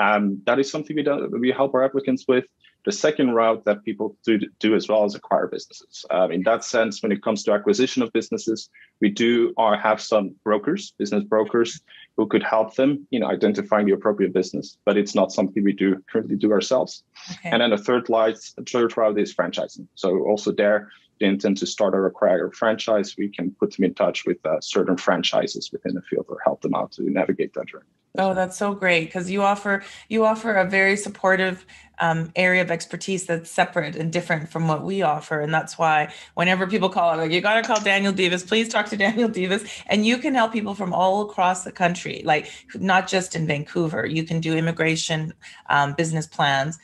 Um, 0.00 0.40
that 0.46 0.58
is 0.58 0.70
something 0.70 0.96
we, 0.96 1.02
do, 1.02 1.28
we 1.38 1.50
help 1.50 1.74
our 1.74 1.84
applicants 1.84 2.24
with. 2.26 2.46
The 2.86 2.92
second 2.92 3.32
route 3.32 3.66
that 3.66 3.84
people 3.84 4.16
do, 4.24 4.38
do 4.58 4.74
as 4.74 4.88
well 4.88 5.04
is 5.04 5.14
acquire 5.14 5.46
businesses. 5.46 6.06
Um, 6.10 6.32
in 6.32 6.42
that 6.44 6.64
sense, 6.64 7.02
when 7.02 7.12
it 7.12 7.22
comes 7.22 7.42
to 7.44 7.52
acquisition 7.52 8.02
of 8.02 8.10
businesses, 8.14 8.70
we 9.02 9.10
do 9.10 9.52
or 9.58 9.76
have 9.76 10.00
some 10.00 10.34
brokers, 10.42 10.94
business 10.96 11.24
brokers, 11.24 11.82
who 12.16 12.26
could 12.26 12.42
help 12.42 12.76
them 12.76 13.06
in 13.10 13.22
identifying 13.22 13.84
the 13.84 13.92
appropriate 13.92 14.32
business. 14.32 14.78
But 14.86 14.96
it's 14.96 15.14
not 15.14 15.32
something 15.32 15.62
we 15.62 15.74
do 15.74 16.02
currently 16.10 16.36
do 16.36 16.52
ourselves. 16.52 17.02
Okay. 17.32 17.50
And 17.50 17.60
then 17.60 17.70
the 17.70 17.76
third, 17.76 18.08
light, 18.08 18.38
third 18.66 18.96
route 18.96 19.18
is 19.18 19.34
franchising. 19.34 19.86
So 19.94 20.20
also 20.20 20.50
there, 20.50 20.88
they 21.20 21.26
intend 21.26 21.58
to 21.58 21.66
start 21.66 21.94
or 21.94 22.06
acquire 22.06 22.46
a 22.46 22.52
franchise, 22.52 23.14
we 23.18 23.28
can 23.28 23.50
put 23.60 23.76
them 23.76 23.84
in 23.84 23.92
touch 23.92 24.24
with 24.24 24.38
uh, 24.46 24.58
certain 24.62 24.96
franchises 24.96 25.70
within 25.70 25.94
the 25.94 26.02
field 26.02 26.24
or 26.30 26.38
help 26.42 26.62
them 26.62 26.74
out 26.74 26.92
to 26.92 27.02
navigate 27.02 27.52
that 27.52 27.66
journey. 27.66 27.84
Oh, 28.18 28.34
that's 28.34 28.58
so 28.58 28.74
great 28.74 29.04
because 29.06 29.30
you 29.30 29.42
offer 29.42 29.84
you 30.08 30.24
offer 30.24 30.54
a 30.54 30.68
very 30.68 30.96
supportive 30.96 31.64
um, 32.00 32.32
area 32.34 32.60
of 32.60 32.70
expertise 32.70 33.24
that's 33.26 33.50
separate 33.50 33.94
and 33.94 34.12
different 34.12 34.48
from 34.50 34.66
what 34.66 34.82
we 34.82 35.02
offer, 35.02 35.40
and 35.40 35.54
that's 35.54 35.78
why 35.78 36.12
whenever 36.34 36.66
people 36.66 36.88
call, 36.88 37.16
like 37.16 37.30
you 37.30 37.40
got 37.40 37.54
to 37.54 37.62
call 37.62 37.80
Daniel 37.80 38.12
Davis. 38.12 38.42
Please 38.42 38.68
talk 38.68 38.86
to 38.88 38.96
Daniel 38.98 39.28
Davis, 39.28 39.64
and 39.86 40.04
you 40.04 40.18
can 40.18 40.34
help 40.34 40.52
people 40.52 40.74
from 40.74 40.92
all 40.92 41.22
across 41.22 41.62
the 41.62 41.70
country, 41.72 42.22
like 42.24 42.50
not 42.74 43.06
just 43.06 43.36
in 43.36 43.46
Vancouver. 43.46 44.04
You 44.06 44.24
can 44.24 44.40
do 44.40 44.56
immigration 44.56 45.32
um, 45.68 45.94
business 45.94 46.26
plans 46.26 46.78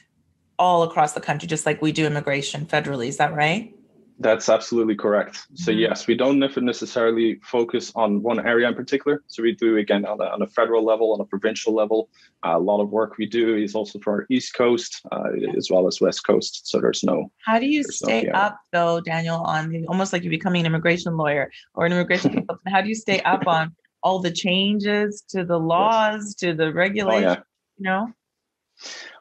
all 0.59 0.85
across 0.85 1.13
the 1.13 1.21
country, 1.21 1.49
just 1.49 1.67
like 1.67 1.83
we 1.83 1.91
do 1.91 2.07
immigration 2.07 2.67
federally. 2.67 3.09
Is 3.09 3.17
that 3.17 3.35
right? 3.35 3.75
That's 4.19 4.49
absolutely 4.49 4.95
correct. 4.95 5.47
So 5.55 5.71
mm-hmm. 5.71 5.81
yes, 5.81 6.07
we 6.07 6.15
don't 6.15 6.39
necessarily 6.39 7.39
focus 7.43 7.93
on 7.95 8.23
one 8.23 8.45
area 8.47 8.67
in 8.67 8.75
particular. 8.75 9.23
So 9.27 9.43
we 9.43 9.53
do 9.53 9.77
again 9.77 10.07
on 10.07 10.21
a, 10.21 10.25
on 10.25 10.41
a 10.41 10.47
federal 10.47 10.85
level, 10.85 11.13
on 11.13 11.21
a 11.21 11.25
provincial 11.25 11.75
level. 11.75 12.09
Uh, 12.45 12.57
a 12.57 12.59
lot 12.59 12.81
of 12.81 12.91
work 12.91 13.19
we 13.19 13.27
do 13.27 13.57
is 13.57 13.75
also 13.75 13.99
for 13.99 14.13
our 14.13 14.27
East 14.31 14.55
Coast 14.55 15.03
uh, 15.13 15.29
as 15.57 15.71
well 15.71 15.87
as 15.87 16.01
West 16.01 16.27
Coast. 16.27 16.67
So 16.67 16.81
there's 16.81 17.05
no. 17.05 17.31
How 17.45 17.59
do 17.59 17.67
you 17.67 17.83
stay 17.85 18.23
no, 18.23 18.33
up 18.33 18.59
though, 18.73 19.01
Daniel? 19.01 19.43
On 19.43 19.69
the, 19.69 19.87
almost 19.87 20.15
like 20.15 20.23
you're 20.23 20.31
becoming 20.31 20.61
an 20.61 20.67
immigration 20.67 21.17
lawyer 21.17 21.51
or 21.75 21.85
an 21.85 21.93
immigration 21.93 22.33
consultant. 22.35 22.69
How 22.69 22.81
do 22.81 22.89
you 22.89 22.95
stay 22.95 23.21
up 23.21 23.47
on 23.47 23.75
all 24.03 24.21
the 24.21 24.31
changes 24.31 25.23
to 25.29 25.45
the 25.45 25.59
laws, 25.59 26.35
to 26.37 26.55
the 26.55 26.73
regulations? 26.73 27.27
Oh, 27.27 27.31
yeah. 27.31 27.41
You 27.77 27.85
know. 27.85 28.13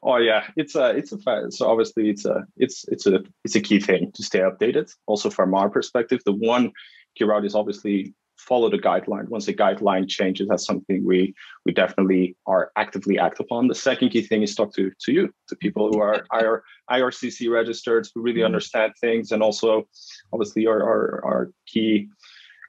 Oh 0.03 0.17
yeah, 0.17 0.47
it's 0.55 0.75
a 0.75 0.89
it's 0.89 1.12
a 1.12 1.17
so 1.51 1.69
obviously 1.69 2.09
it's 2.09 2.25
a 2.25 2.45
it's 2.57 2.85
it's 2.89 3.07
a 3.07 3.24
it's 3.43 3.55
a 3.55 3.62
key 3.62 3.79
thing 3.79 4.12
to 4.13 4.24
stay 4.24 4.39
updated. 4.39 4.91
Also 5.07 5.29
from 5.29 5.53
our 5.53 5.69
perspective, 5.69 6.21
the 6.25 6.33
one 6.33 6.71
key 7.15 7.24
route 7.24 7.45
is 7.45 7.55
obviously 7.55 8.13
follow 8.38 8.69
the 8.69 8.77
guideline. 8.77 9.27
Once 9.29 9.45
the 9.45 9.53
guideline 9.53 10.07
changes, 10.07 10.47
that's 10.47 10.65
something 10.65 11.05
we 11.05 11.33
we 11.65 11.71
definitely 11.71 12.35
are 12.45 12.71
actively 12.75 13.17
act 13.17 13.39
upon. 13.39 13.67
The 13.67 13.75
second 13.75 14.09
key 14.09 14.21
thing 14.21 14.43
is 14.43 14.55
talk 14.55 14.74
to 14.75 14.91
to 15.00 15.12
you, 15.12 15.33
to 15.50 15.55
people 15.55 15.89
who 15.91 16.00
are 16.00 16.25
IR, 16.33 16.63
IRCC 16.91 17.50
registered, 17.50 18.07
who 18.13 18.21
really 18.21 18.39
mm-hmm. 18.39 18.45
understand 18.47 18.93
things, 19.00 19.31
and 19.31 19.41
also 19.41 19.88
obviously 20.33 20.67
our, 20.67 20.81
our 20.83 21.25
our 21.25 21.51
key 21.65 22.09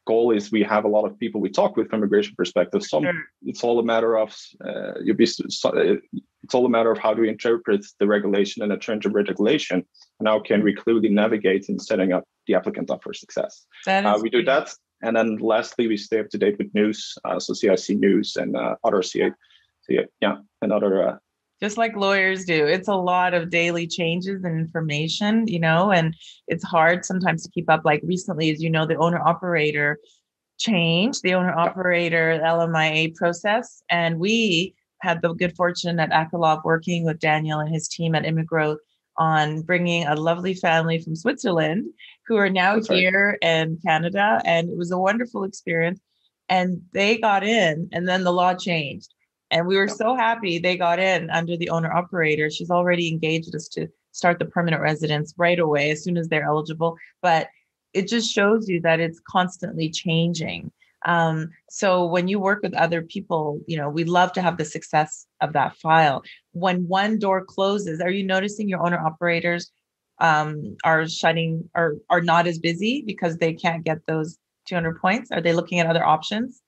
goal 0.06 0.30
is 0.30 0.50
we 0.50 0.62
have 0.62 0.84
a 0.84 0.88
lot 0.88 1.04
of 1.04 1.18
people 1.18 1.40
we 1.40 1.50
talk 1.50 1.76
with 1.76 1.90
from 1.90 1.98
immigration 1.98 2.34
perspective. 2.36 2.82
Some 2.82 3.02
sure. 3.02 3.12
it's 3.42 3.62
all 3.62 3.78
a 3.78 3.84
matter 3.84 4.16
of 4.16 4.34
uh, 4.64 5.00
you 5.02 5.14
be 5.14 5.24
it's 5.24 6.54
all 6.54 6.64
a 6.64 6.68
matter 6.68 6.90
of 6.90 6.98
how 6.98 7.12
do 7.12 7.22
we 7.22 7.28
interpret 7.28 7.84
the 8.00 8.06
regulation 8.06 8.62
and 8.62 8.72
a 8.72 8.78
change 8.78 9.04
of 9.04 9.14
regulation, 9.14 9.84
and 10.18 10.28
how 10.28 10.40
can 10.40 10.62
we 10.62 10.74
clearly 10.74 11.08
navigate 11.08 11.68
in 11.68 11.78
setting 11.78 12.12
up 12.12 12.24
the 12.46 12.54
applicant 12.54 12.90
up 12.90 13.02
for 13.02 13.12
success. 13.12 13.66
Uh, 14.06 14.18
we 14.22 14.30
do 14.30 14.42
that, 14.44 14.72
and 15.02 15.16
then 15.16 15.36
lastly, 15.36 15.86
we 15.88 15.96
stay 15.96 16.20
up 16.20 16.28
to 16.30 16.38
date 16.38 16.56
with 16.58 16.72
news, 16.74 17.18
uh, 17.24 17.38
so 17.38 17.52
CIC 17.52 17.98
news 17.98 18.36
and 18.36 18.56
uh, 18.56 18.76
other 18.84 19.02
CA, 19.02 19.30
yeah, 20.20 20.36
and 20.62 20.72
other 20.72 21.08
uh, 21.08 21.16
just 21.60 21.78
like 21.78 21.96
lawyers 21.96 22.44
do. 22.44 22.66
It's 22.66 22.88
a 22.88 22.94
lot 22.94 23.34
of 23.34 23.50
daily 23.50 23.86
changes 23.86 24.44
and 24.44 24.58
information, 24.58 25.46
you 25.46 25.58
know, 25.58 25.90
and 25.90 26.14
it's 26.48 26.64
hard 26.64 27.04
sometimes 27.04 27.42
to 27.42 27.50
keep 27.50 27.70
up. 27.70 27.82
Like 27.84 28.02
recently, 28.04 28.50
as 28.50 28.62
you 28.62 28.70
know, 28.70 28.86
the 28.86 28.96
owner 28.96 29.18
operator 29.18 29.98
changed 30.58 31.22
the 31.22 31.34
owner 31.34 31.52
operator 31.52 32.40
LMIA 32.42 33.14
process, 33.14 33.82
and 33.90 34.18
we 34.18 34.74
had 35.02 35.20
the 35.22 35.34
good 35.34 35.54
fortune 35.56 36.00
at 36.00 36.10
Ackah 36.10 36.64
working 36.64 37.04
with 37.04 37.20
Daniel 37.20 37.60
and 37.60 37.72
his 37.72 37.88
team 37.88 38.14
at 38.14 38.24
Immigrowth 38.24 38.78
on 39.18 39.62
bringing 39.62 40.06
a 40.06 40.14
lovely 40.14 40.54
family 40.54 40.98
from 40.98 41.16
Switzerland 41.16 41.86
who 42.26 42.36
are 42.36 42.50
now 42.50 42.74
That's 42.74 42.88
here 42.88 43.38
right. 43.42 43.50
in 43.50 43.78
Canada. 43.84 44.40
And 44.44 44.68
it 44.68 44.76
was 44.76 44.90
a 44.90 44.98
wonderful 44.98 45.44
experience. 45.44 46.00
And 46.48 46.82
they 46.92 47.18
got 47.18 47.44
in, 47.44 47.88
and 47.92 48.08
then 48.08 48.24
the 48.24 48.32
law 48.32 48.54
changed. 48.54 49.12
And 49.50 49.66
we 49.66 49.76
were 49.76 49.88
so 49.88 50.16
happy 50.16 50.58
they 50.58 50.76
got 50.76 50.98
in 50.98 51.30
under 51.30 51.56
the 51.56 51.70
owner 51.70 51.92
operator. 51.92 52.50
She's 52.50 52.70
already 52.70 53.08
engaged 53.08 53.54
us 53.54 53.68
to 53.68 53.88
start 54.12 54.38
the 54.38 54.44
permanent 54.46 54.82
residence 54.82 55.34
right 55.36 55.58
away 55.58 55.90
as 55.90 56.02
soon 56.02 56.16
as 56.16 56.28
they're 56.28 56.44
eligible. 56.46 56.96
But 57.22 57.48
it 57.92 58.08
just 58.08 58.32
shows 58.32 58.68
you 58.68 58.80
that 58.82 59.00
it's 59.00 59.20
constantly 59.28 59.90
changing. 59.90 60.70
Um, 61.04 61.50
so 61.70 62.04
when 62.04 62.26
you 62.26 62.40
work 62.40 62.62
with 62.62 62.74
other 62.74 63.02
people, 63.02 63.60
you 63.66 63.76
know, 63.76 63.88
we 63.88 64.04
love 64.04 64.32
to 64.32 64.42
have 64.42 64.56
the 64.56 64.64
success 64.64 65.26
of 65.40 65.52
that 65.52 65.76
file. 65.76 66.22
When 66.52 66.88
one 66.88 67.18
door 67.18 67.44
closes, 67.44 68.00
are 68.00 68.10
you 68.10 68.24
noticing 68.24 68.68
your 68.68 68.84
owner 68.84 68.98
operators 68.98 69.70
um, 70.18 70.76
are 70.84 71.06
shutting 71.08 71.68
or 71.74 71.96
are 72.10 72.22
not 72.22 72.46
as 72.46 72.58
busy 72.58 73.02
because 73.06 73.36
they 73.36 73.52
can't 73.52 73.84
get 73.84 73.98
those 74.06 74.38
200 74.66 75.00
points? 75.00 75.30
Are 75.30 75.40
they 75.40 75.52
looking 75.52 75.78
at 75.78 75.86
other 75.86 76.04
options? 76.04 76.60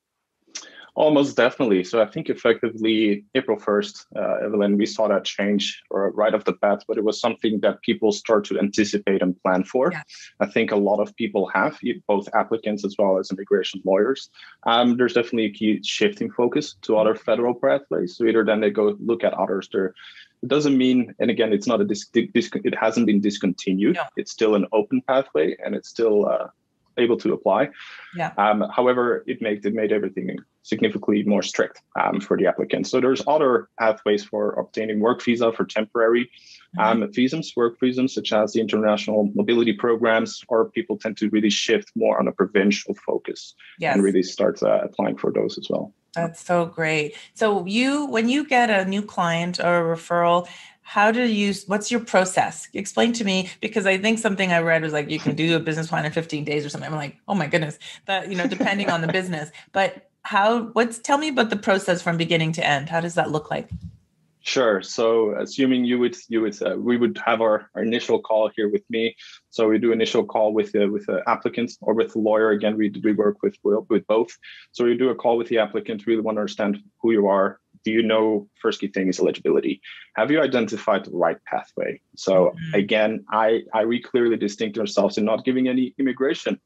Almost 0.95 1.37
definitely. 1.37 1.85
So 1.85 2.03
I 2.03 2.07
think 2.07 2.29
effectively 2.29 3.25
April 3.35 3.59
1st, 3.59 4.07
uh, 4.17 4.47
Evelyn, 4.47 4.77
we 4.77 4.87
saw 4.87 5.09
that 5.09 5.25
change 5.25 5.83
or 5.91 6.11
right 6.11 6.35
off 6.35 6.45
the 6.45 6.53
bat, 6.53 6.85
but 6.89 6.99
it 6.99 7.05
was 7.05 7.21
something 7.21 7.61
that 7.61 7.83
people 7.83 8.13
start 8.13 8.45
to 8.47 8.59
anticipate 8.59 9.23
and 9.23 9.41
plan 9.43 9.65
for. 9.65 9.93
Yeah. 9.93 10.03
I 10.41 10.47
think 10.47 10.73
a 10.73 10.77
lot 10.77 11.01
of 11.01 11.15
people 11.17 11.49
have, 11.55 11.79
both 12.07 12.29
applicants 12.35 12.85
as 12.85 12.97
well 12.99 13.19
as 13.19 13.31
immigration 13.31 13.81
lawyers. 13.85 14.31
Um, 14.65 14.97
there's 14.97 15.15
definitely 15.15 15.47
a 15.47 15.53
key 15.53 15.83
shift 15.83 16.21
in 16.21 16.31
focus 16.31 16.75
to 16.83 16.97
other 16.97 17.15
federal 17.15 17.55
pathways. 17.55 18.17
So 18.17 18.25
either 18.25 18.45
then 18.45 18.61
they 18.61 18.71
go 18.71 18.97
look 18.99 19.25
at 19.25 19.35
others, 19.35 19.69
there 19.73 19.95
it 20.43 20.49
doesn't 20.49 20.77
mean, 20.77 21.15
and 21.19 21.31
again, 21.31 21.53
it's 21.53 21.67
not 21.67 21.81
a 21.81 21.85
dis- 21.85 22.07
dis- 22.09 22.51
it 22.55 22.75
hasn't 22.79 23.07
been 23.07 23.21
discontinued. 23.21 23.97
Yeah. 23.97 24.07
It's 24.17 24.31
still 24.31 24.55
an 24.55 24.67
open 24.73 25.03
pathway, 25.03 25.57
and 25.65 25.75
it's 25.75 25.89
still 25.89 26.27
uh, 26.27 26.49
able 26.97 27.17
to 27.19 27.33
apply. 27.33 27.71
Yeah. 28.15 28.33
Um, 28.39 28.65
however, 28.75 29.25
it 29.27 29.43
made 29.43 29.65
it 29.65 29.75
made 29.75 29.93
everything 29.93 30.37
significantly 30.63 31.23
more 31.25 31.43
strict 31.43 31.81
um, 32.01 32.21
for 32.21 32.37
the 32.37 32.47
applicants. 32.47 32.91
So 32.91 33.01
there's 33.01 33.23
other 33.27 33.69
pathways 33.79 34.25
for 34.25 34.53
obtaining 34.53 35.01
work 35.01 35.23
visa 35.23 35.53
for 35.53 35.65
temporary 35.65 36.31
mm-hmm. 36.77 37.03
um, 37.03 37.09
visums, 37.11 37.57
work 37.57 37.79
visums, 37.81 38.11
such 38.11 38.33
as 38.33 38.53
the 38.53 38.61
international 38.61 39.31
mobility 39.35 39.73
programs, 39.73 40.43
or 40.49 40.71
people 40.71 40.99
tend 40.99 41.17
to 41.19 41.29
really 41.31 41.51
shift 41.51 41.91
more 41.97 42.19
on 42.19 42.29
a 42.29 42.33
provincial 42.33 42.95
focus 42.95 43.55
yes. 43.79 43.95
and 43.95 44.05
really 44.05 44.23
start 44.23 44.63
uh, 44.63 44.81
applying 44.83 45.17
for 45.17 45.33
those 45.33 45.59
as 45.59 45.67
well. 45.71 45.93
That's 46.15 46.45
so 46.45 46.67
great. 46.67 47.15
So 47.35 47.65
you, 47.67 48.07
when 48.07 48.29
you 48.29 48.47
get 48.47 48.71
a 48.71 48.85
new 48.85 49.03
client 49.03 49.61
or 49.61 49.93
a 49.93 49.97
referral, 49.97 50.49
how 50.89 51.13
do 51.13 51.23
you 51.23 51.53
what's 51.67 51.91
your 51.91 52.01
process 52.01 52.67
explain 52.73 53.13
to 53.13 53.23
me 53.23 53.51
because 53.61 53.85
i 53.85 53.99
think 53.99 54.19
something 54.19 54.53
i 54.53 54.59
read 54.59 54.81
was 54.81 54.91
like 54.91 55.11
you 55.11 55.19
can 55.19 55.37
do 55.37 55.55
a 55.55 55.61
business 55.61 55.89
plan 55.89 56.07
in 56.07 56.11
15 56.11 56.45
days 56.45 56.65
or 56.65 56.71
something 56.71 56.91
i'm 56.91 56.97
like 56.97 57.19
oh 57.29 57.35
my 57.35 57.47
goodness 57.47 57.79
that 58.07 58.31
you 58.31 58.37
know 58.37 58.47
depending 58.47 58.89
on 58.89 59.03
the 59.03 59.07
business 59.13 59.51
but 59.73 60.08
how 60.23 60.65
what's 60.73 60.99
tell 60.99 61.19
me 61.19 61.29
about 61.29 61.51
the 61.51 61.57
process 61.57 62.03
from 62.03 62.17
beginning 62.17 62.53
to 62.53 62.67
end 62.67 62.89
how 62.89 63.01
does 63.01 63.15
that 63.15 63.31
look 63.31 63.51
like 63.51 63.71
Sure. 64.41 64.81
So, 64.81 65.35
assuming 65.35 65.85
you 65.85 65.99
would, 65.99 66.17
you 66.29 66.41
would, 66.41 66.63
uh, 66.63 66.77
we 66.79 66.97
would 66.97 67.21
have 67.27 67.43
our, 67.43 67.69
our 67.75 67.83
initial 67.83 68.19
call 68.19 68.51
here 68.57 68.71
with 68.71 68.83
me. 68.89 69.15
So 69.51 69.69
we 69.69 69.79
do 69.79 69.93
initial 69.93 70.25
call 70.25 70.55
with 70.55 70.73
the 70.73 70.87
with 70.87 71.05
the 71.05 71.23
applicant 71.27 71.73
or 71.83 71.93
with 71.93 72.15
the 72.15 72.21
lawyer. 72.21 72.51
Again, 72.51 72.79
we 72.79 72.91
we 73.05 73.13
work 73.13 73.43
with 73.43 73.57
with 73.63 74.07
both. 74.07 74.31
So 74.73 74.85
we 74.85 74.97
do 74.97 75.11
a 75.11 75.15
call 75.15 75.37
with 75.37 75.49
the 75.49 75.59
applicant. 75.59 76.07
Really 76.07 76.23
want 76.23 76.37
to 76.37 76.41
understand 76.41 76.79
who 77.03 77.13
you 77.13 77.27
are, 77.27 77.61
do 77.85 77.91
you 77.91 78.03
know 78.03 78.49
first 78.61 78.81
key 78.81 78.89
thing 78.89 79.09
is 79.09 79.21
eligibility 79.21 79.81
have 80.15 80.31
you 80.31 80.41
identified 80.41 81.05
the 81.05 81.11
right 81.11 81.39
pathway 81.45 82.01
so 82.17 82.35
mm-hmm. 82.35 82.75
again 82.75 83.25
i 83.31 83.61
i 83.75 83.85
we 83.85 84.01
clearly 84.01 84.37
distinct 84.37 84.79
ourselves 84.79 85.19
in 85.19 85.25
not 85.25 85.45
giving 85.45 85.69
any 85.69 85.95
immigration 85.99 86.59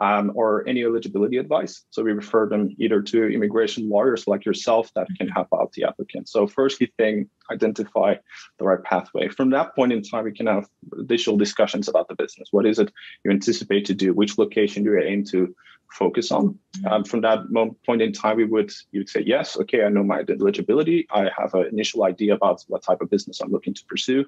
um, 0.00 0.32
or 0.34 0.66
any 0.68 0.84
eligibility 0.84 1.38
advice. 1.38 1.84
So 1.90 2.02
we 2.02 2.12
refer 2.12 2.48
them 2.48 2.74
either 2.78 3.02
to 3.02 3.28
immigration 3.28 3.88
lawyers 3.88 4.26
like 4.26 4.44
yourself 4.44 4.90
that 4.94 5.08
can 5.18 5.28
help 5.28 5.48
out 5.54 5.72
the 5.72 5.84
applicant. 5.84 6.28
So 6.28 6.46
first 6.46 6.82
thing, 6.98 7.28
identify 7.50 8.14
the 8.58 8.64
right 8.64 8.82
pathway. 8.82 9.28
From 9.28 9.50
that 9.50 9.74
point 9.74 9.92
in 9.92 10.02
time, 10.02 10.24
we 10.24 10.32
can 10.32 10.46
have 10.46 10.68
additional 10.98 11.36
discussions 11.36 11.88
about 11.88 12.08
the 12.08 12.14
business. 12.14 12.48
What 12.50 12.66
is 12.66 12.78
it 12.78 12.92
you 13.24 13.30
anticipate 13.30 13.84
to 13.86 13.94
do? 13.94 14.12
Which 14.12 14.38
location 14.38 14.84
do 14.84 14.90
you 14.90 15.02
aim 15.02 15.24
to 15.26 15.54
focus 15.90 16.32
on? 16.32 16.48
Mm-hmm. 16.48 16.86
Um, 16.86 17.04
from 17.04 17.20
that 17.22 17.38
point 17.84 18.02
in 18.02 18.12
time, 18.12 18.36
we 18.36 18.44
would 18.44 18.72
you 18.92 19.00
would 19.00 19.08
say 19.08 19.22
yes, 19.24 19.56
okay, 19.58 19.84
I 19.84 19.88
know 19.88 20.02
my 20.02 20.24
eligibility. 20.28 21.06
I 21.10 21.30
have 21.36 21.54
an 21.54 21.66
initial 21.72 22.04
idea 22.04 22.34
about 22.34 22.64
what 22.68 22.82
type 22.82 23.00
of 23.00 23.10
business 23.10 23.40
I'm 23.40 23.50
looking 23.50 23.74
to 23.74 23.84
pursue. 23.86 24.24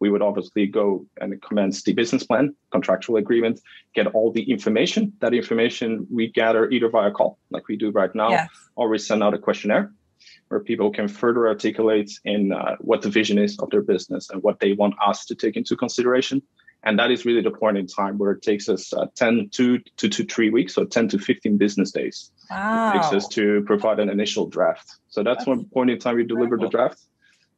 We 0.00 0.10
would 0.10 0.22
obviously 0.22 0.66
go 0.66 1.06
and 1.20 1.40
commence 1.42 1.82
the 1.82 1.92
business 1.92 2.24
plan, 2.24 2.54
contractual 2.70 3.16
agreement, 3.16 3.60
get 3.94 4.08
all 4.08 4.32
the 4.32 4.50
information. 4.50 5.12
That 5.20 5.34
information 5.34 6.06
we 6.10 6.28
gather 6.28 6.68
either 6.70 6.88
via 6.88 7.10
call, 7.10 7.38
like 7.50 7.68
we 7.68 7.76
do 7.76 7.90
right 7.90 8.14
now, 8.14 8.30
yes. 8.30 8.48
or 8.74 8.88
we 8.88 8.98
send 8.98 9.22
out 9.22 9.34
a 9.34 9.38
questionnaire 9.38 9.92
where 10.48 10.60
people 10.60 10.90
can 10.90 11.08
further 11.08 11.46
articulate 11.46 12.10
in 12.24 12.52
uh, 12.52 12.76
what 12.80 13.02
the 13.02 13.08
vision 13.08 13.38
is 13.38 13.58
of 13.58 13.70
their 13.70 13.82
business 13.82 14.30
and 14.30 14.42
what 14.42 14.60
they 14.60 14.72
want 14.72 14.94
us 15.04 15.24
to 15.26 15.34
take 15.34 15.56
into 15.56 15.76
consideration. 15.76 16.42
And 16.84 16.98
that 16.98 17.10
is 17.10 17.24
really 17.24 17.42
the 17.42 17.50
point 17.50 17.78
in 17.78 17.86
time 17.86 18.18
where 18.18 18.32
it 18.32 18.42
takes 18.42 18.68
us 18.68 18.92
uh, 18.92 19.06
10 19.14 19.50
to, 19.52 19.78
to, 19.98 20.08
to 20.08 20.24
three 20.24 20.50
weeks, 20.50 20.74
so 20.74 20.84
10 20.84 21.08
to 21.08 21.18
15 21.18 21.56
business 21.56 21.92
days. 21.92 22.32
Wow. 22.50 22.90
It 22.90 22.94
takes 22.94 23.12
us 23.12 23.28
to 23.28 23.62
provide 23.66 24.00
an 24.00 24.10
initial 24.10 24.48
draft. 24.48 24.96
So 25.08 25.22
that's, 25.22 25.38
that's 25.38 25.46
one 25.46 25.64
point 25.66 25.90
in 25.90 25.98
time 25.98 26.16
we 26.16 26.24
deliver 26.24 26.56
the 26.56 26.68
draft. 26.68 26.98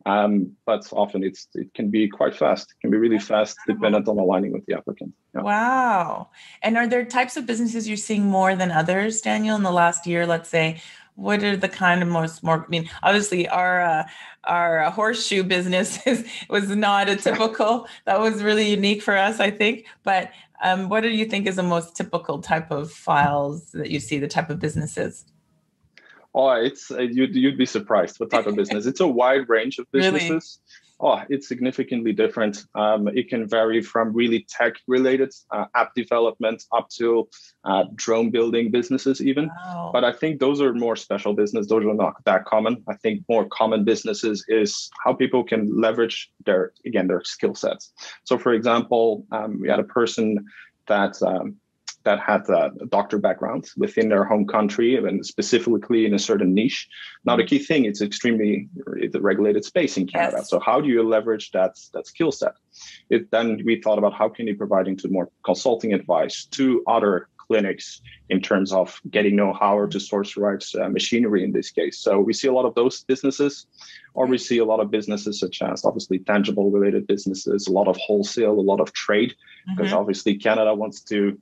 Um, 0.07 0.57
but 0.67 0.87
often 0.93 1.25
it's 1.25 1.49
it 1.55 1.73
can 1.73 1.91
be 1.91 2.09
quite 2.09 2.37
fast. 2.37 2.71
It 2.71 2.81
can 2.83 2.91
be 2.91 2.99
really 2.99 3.19
fast, 3.19 3.57
dependent 3.67 4.07
on 4.07 4.19
aligning 4.19 4.53
with 4.53 4.67
the 4.67 4.77
applicant. 4.77 5.15
Yeah. 5.35 5.43
Wow! 5.43 6.29
And 6.63 6.77
are 6.77 6.87
there 6.87 7.07
types 7.07 7.39
of 7.39 7.47
businesses 7.47 7.89
you're 7.89 7.97
seeing 7.97 8.27
more 8.27 8.55
than 8.55 8.71
others, 8.71 9.23
Daniel, 9.23 9.57
in 9.57 9.63
the 9.63 9.73
last 9.73 10.07
year? 10.07 10.27
Let's 10.27 10.51
say, 10.51 10.83
what 11.17 11.43
are 11.43 11.57
the 11.57 11.69
kind 11.69 12.03
of 12.03 12.09
most 12.09 12.43
more 12.43 12.65
i 12.65 12.69
mean 12.69 12.89
obviously 13.03 13.49
our 13.49 13.81
uh, 13.81 14.05
our 14.45 14.91
horseshoe 14.91 15.43
business 15.43 15.99
is, 16.07 16.27
was 16.49 16.69
not 16.71 17.09
a 17.09 17.17
typical 17.17 17.87
that 18.05 18.21
was 18.21 18.43
really 18.43 18.69
unique 18.69 19.03
for 19.03 19.17
us 19.17 19.41
i 19.41 19.51
think 19.51 19.87
but 20.03 20.31
um, 20.65 20.89
what 20.89 21.03
do 21.03 21.11
you 21.11 21.27
think 21.27 21.47
is 21.47 21.57
the 21.57 21.63
most 21.63 21.95
typical 21.95 22.41
type 22.41 22.71
of 22.71 22.91
files 22.91 23.73
that 23.73 23.91
you 23.91 24.01
see 24.01 24.19
the 24.19 24.29
type 24.29 24.51
of 24.51 24.59
businesses? 24.59 25.27
Oh 26.35 26.51
it's 26.51 26.91
uh, 26.91 27.01
you'd, 27.01 27.35
you'd 27.37 27.59
be 27.59 27.67
surprised 27.67 28.19
what 28.19 28.31
type 28.31 28.47
of 28.47 28.57
business. 28.57 28.87
It's 28.87 29.01
a 29.01 29.07
wide 29.07 29.49
range 29.49 29.79
of 29.79 29.87
businesses? 29.93 30.59
Oh, 31.05 31.21
it's 31.29 31.47
significantly 31.47 32.13
different. 32.13 32.65
Um, 32.75 33.09
it 33.09 33.29
can 33.29 33.47
vary 33.47 33.83
from 33.83 34.15
really 34.15 34.47
tech 34.49 34.75
related 34.89 35.33
uh, 35.51 35.67
app 35.75 35.95
development 35.95 36.65
up 36.73 36.89
to 36.99 37.29
uh, 37.65 37.85
drone 37.95 38.31
building 38.31 38.71
businesses, 38.71 39.21
even. 39.21 39.49
Wow. 39.49 39.91
But 39.93 40.05
I 40.05 40.13
think 40.13 40.41
those 40.41 40.63
are 40.63 40.73
more 40.73 40.97
special 40.97 41.35
business. 41.35 41.69
Those 41.69 41.85
are 41.85 41.95
not 41.95 42.15
that 42.25 42.47
common. 42.47 42.83
I 42.89 42.95
think 42.97 43.23
more 43.29 43.47
common 43.47 43.85
businesses 43.85 44.45
is 44.49 44.91
how 45.05 45.13
people 45.13 45.45
can 45.45 45.79
leverage 45.79 46.31
their, 46.47 46.73
again, 46.87 47.07
their 47.07 47.23
skill 47.23 47.55
sets. 47.55 47.93
So, 48.25 48.39
for 48.39 48.55
example, 48.55 49.27
um, 49.31 49.61
we 49.61 49.69
had 49.69 49.81
a 49.81 49.85
person 49.85 50.47
that 50.87 51.21
um, 51.23 51.57
that 52.05 52.21
had 52.21 52.49
a 52.49 52.71
doctor 52.89 53.19
background 53.19 53.71
within 53.77 54.09
their 54.09 54.25
home 54.25 54.47
country 54.47 54.97
and 54.97 55.25
specifically 55.25 56.07
in 56.07 56.15
a 56.15 56.19
certain 56.19 56.55
niche. 56.55 56.89
Now, 57.25 57.37
the 57.37 57.45
key 57.45 57.59
thing 57.59 57.85
it's 57.85 58.03
extremely 58.03 58.69
it's 58.97 59.15
a 59.15 59.21
regulated 59.21 59.65
space 59.65 59.97
in 59.97 60.07
Canada. 60.07 60.39
Yes. 60.39 60.51
So 60.51 60.61
how 60.61 60.81
do 60.81 60.89
you 60.89 61.03
leverage 61.03 61.51
that 61.53 61.79
that 61.93 62.07
skill 62.07 62.33
set? 62.33 62.55
It, 63.11 63.31
then 63.31 63.63
we 63.65 63.81
thought 63.81 63.99
about 63.99 64.15
how 64.15 64.29
can 64.29 64.47
you 64.47 64.57
provide 64.57 64.89
into 64.89 65.09
more 65.09 65.31
consulting 65.45 65.93
advice 65.93 66.45
to 66.53 66.83
other 66.87 67.29
clinics 67.47 68.01
in 68.31 68.41
terms 68.41 68.73
of 68.73 69.01
getting 69.11 69.37
know-how 69.37 69.77
or 69.77 69.87
to 69.87 70.01
source 70.01 70.37
rights 70.37 70.75
uh, 70.75 70.89
machinery 70.89 71.45
in 71.45 71.53
this 71.53 71.71
case. 71.71 71.99
So 71.99 72.19
we 72.19 72.33
see 72.33 72.49
a 72.49 72.53
lot 72.53 72.65
of 72.65 72.75
those 72.75 73.05
businesses, 73.05 73.67
or 74.15 74.27
we 74.27 74.39
see 74.39 74.59
a 74.59 74.65
lot 74.65 74.81
of 74.81 74.91
businesses 74.91 75.41
such 75.41 75.61
as 75.63 75.85
obviously 75.85 76.19
tangible 76.21 76.71
related 76.71 77.07
businesses, 77.07 77.67
a 77.67 77.73
lot 77.73 77.89
of 77.89 77.97
wholesale, 77.99 78.59
a 78.59 78.69
lot 78.73 78.81
of 78.81 78.93
trade, 78.93 79.35
because 79.69 79.91
mm-hmm. 79.91 79.99
obviously 79.99 80.37
Canada 80.37 80.75
wants 80.75 81.01
to 81.03 81.39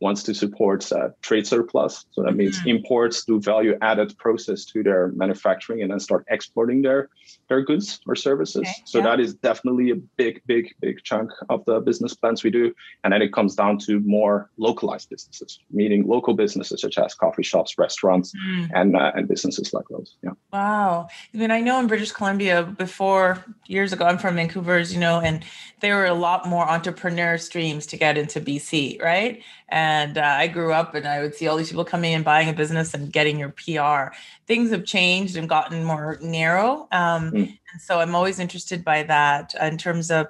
wants 0.00 0.22
to 0.24 0.34
support 0.34 0.90
uh, 0.92 1.08
trade 1.22 1.46
surplus. 1.46 2.06
So 2.12 2.22
that 2.22 2.36
means 2.36 2.58
mm-hmm. 2.58 2.68
imports 2.68 3.24
do 3.24 3.40
value 3.40 3.76
added 3.82 4.16
process 4.18 4.64
to 4.66 4.82
their 4.82 5.08
manufacturing 5.16 5.82
and 5.82 5.90
then 5.90 6.00
start 6.00 6.24
exporting 6.28 6.82
their 6.82 7.08
their 7.48 7.62
goods 7.62 8.00
or 8.06 8.14
services. 8.14 8.62
Okay. 8.62 8.72
So 8.84 8.98
yeah. 8.98 9.04
that 9.04 9.20
is 9.20 9.34
definitely 9.34 9.90
a 9.90 9.96
big, 9.96 10.42
big, 10.46 10.74
big 10.80 11.02
chunk 11.02 11.30
of 11.48 11.64
the 11.64 11.80
business 11.80 12.14
plans 12.14 12.44
we 12.44 12.50
do. 12.50 12.74
And 13.02 13.12
then 13.12 13.22
it 13.22 13.32
comes 13.32 13.54
down 13.54 13.78
to 13.78 14.00
more 14.00 14.50
localized 14.56 15.08
businesses, 15.10 15.58
meaning 15.70 16.06
local 16.06 16.34
businesses 16.34 16.80
such 16.80 16.98
as 16.98 17.14
coffee 17.14 17.42
shops, 17.42 17.78
restaurants, 17.78 18.32
mm. 18.34 18.68
and 18.74 18.96
uh, 18.96 19.12
and 19.14 19.26
businesses 19.26 19.72
like 19.72 19.86
those. 19.90 20.16
Yeah. 20.22 20.30
Wow. 20.52 21.08
I 21.34 21.36
mean, 21.36 21.50
I 21.50 21.60
know 21.60 21.80
in 21.80 21.86
British 21.86 22.12
Columbia 22.12 22.62
before 22.62 23.44
years 23.66 23.92
ago, 23.92 24.04
I'm 24.04 24.18
from 24.18 24.36
Vancouver, 24.36 24.76
as 24.76 24.92
you 24.92 25.00
know, 25.00 25.20
and 25.20 25.44
there 25.80 25.96
were 25.96 26.06
a 26.06 26.14
lot 26.14 26.46
more 26.46 26.68
entrepreneur 26.68 27.38
streams 27.38 27.86
to 27.86 27.96
get 27.96 28.18
into 28.18 28.40
BC, 28.40 29.02
right? 29.02 29.42
And 29.68 29.87
uh, 30.18 30.22
I 30.22 30.48
grew 30.48 30.72
up 30.72 30.94
and 30.94 31.06
I 31.06 31.20
would 31.20 31.34
see 31.34 31.46
all 31.46 31.56
these 31.56 31.68
people 31.68 31.84
coming 31.84 32.14
and 32.14 32.24
buying 32.24 32.48
a 32.48 32.52
business 32.52 32.94
and 32.94 33.12
getting 33.12 33.38
your 33.38 33.50
PR. 33.50 34.14
Things 34.46 34.70
have 34.70 34.84
changed 34.84 35.36
and 35.36 35.48
gotten 35.48 35.84
more 35.84 36.18
narrow. 36.20 36.88
Um, 36.92 37.30
mm. 37.30 37.58
And 37.72 37.80
so 37.80 38.00
I'm 38.00 38.14
always 38.14 38.38
interested 38.38 38.84
by 38.84 39.02
that 39.04 39.54
in 39.60 39.78
terms 39.78 40.10
of 40.10 40.28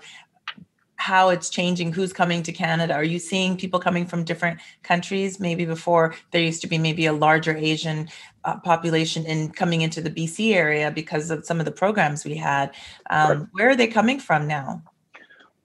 how 0.99 1.29
it's 1.29 1.49
changing, 1.49 1.93
who's 1.93 2.13
coming 2.13 2.43
to 2.43 2.53
Canada. 2.53 2.93
Are 2.93 3.05
you 3.05 3.21
seeing 3.21 3.57
people 3.57 3.79
coming 3.79 4.05
from 4.05 4.25
different 4.25 4.59
countries? 4.83 5.39
Maybe 5.39 5.65
before 5.65 6.17
there 6.33 6.43
used 6.43 6.61
to 6.63 6.67
be 6.67 6.77
maybe 6.77 7.07
a 7.07 7.13
larger 7.13 7.57
Asian 7.57 8.09
uh, 8.45 8.59
population 8.59 9.25
in 9.25 9.51
coming 9.51 9.83
into 9.83 10.01
the 10.01 10.11
BC 10.11 10.55
area 10.55 10.91
because 10.91 11.31
of 11.31 11.47
some 11.47 11.61
of 11.61 11.67
the 11.67 11.73
programs 11.73 12.25
we 12.25 12.35
had. 12.35 12.75
Um, 13.11 13.49
Where 13.53 13.71
are 13.71 13.77
they 13.77 13.87
coming 13.87 14.19
from 14.19 14.49
now? 14.49 14.83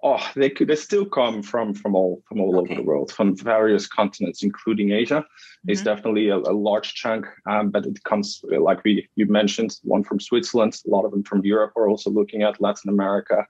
Oh, 0.06 0.20
they 0.36 0.50
could 0.50 0.68
they 0.68 0.76
still 0.76 1.06
come 1.06 1.42
from 1.42 1.74
from 1.74 1.96
all 1.96 2.22
from 2.28 2.42
all 2.42 2.58
okay. 2.58 2.74
over 2.74 2.82
the 2.82 2.86
world, 2.86 3.10
from 3.14 3.38
various 3.38 3.88
continents, 3.88 4.44
including 4.44 4.92
Asia. 4.92 5.22
Mm-hmm. 5.22 5.72
It's 5.72 5.82
definitely 5.82 6.28
a, 6.28 6.36
a, 6.36 6.52
large 6.52 6.94
chunk, 6.94 7.26
um, 7.50 7.70
but 7.70 7.86
it 7.86 8.04
comes 8.04 8.44
like 8.44 8.84
we 8.84 9.08
you 9.16 9.28
mentioned, 9.28 9.78
one 9.84 10.04
from 10.04 10.20
Switzerland, 10.20 10.78
a 10.86 10.90
lot 10.90 11.06
of 11.06 11.12
them 11.12 11.24
from 11.24 11.46
Europe 11.46 11.72
are 11.78 11.88
also 11.88 12.10
looking 12.10 12.44
at 12.44 12.60
Latin 12.60 12.90
America, 12.90 13.48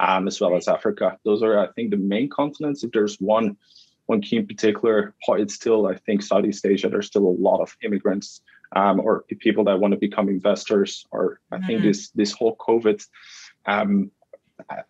um, 0.00 0.26
as 0.26 0.40
well 0.40 0.56
as 0.56 0.66
Africa. 0.66 1.16
Those 1.24 1.40
are, 1.40 1.56
I 1.60 1.68
think, 1.68 1.92
the 1.92 1.98
main 1.98 2.28
continents. 2.28 2.82
If 2.82 2.90
there's 2.90 3.20
one 3.20 3.56
one 4.06 4.20
key 4.20 4.38
in 4.38 4.46
particular, 4.48 5.14
it's 5.28 5.54
still 5.54 5.86
I 5.86 5.94
think 5.98 6.22
Southeast 6.22 6.66
Asia. 6.66 6.88
There's 6.88 7.06
still 7.06 7.26
a 7.26 7.38
lot 7.48 7.60
of 7.60 7.76
immigrants 7.80 8.40
um, 8.74 8.98
or 8.98 9.24
people 9.38 9.62
that 9.64 9.78
want 9.78 9.92
to 9.92 9.98
become 9.98 10.28
investors. 10.28 11.06
Or 11.12 11.38
I 11.52 11.58
mm-hmm. 11.58 11.66
think 11.66 11.82
this 11.82 12.10
this 12.10 12.32
whole 12.32 12.56
COVID. 12.56 13.06
Um, 13.66 14.10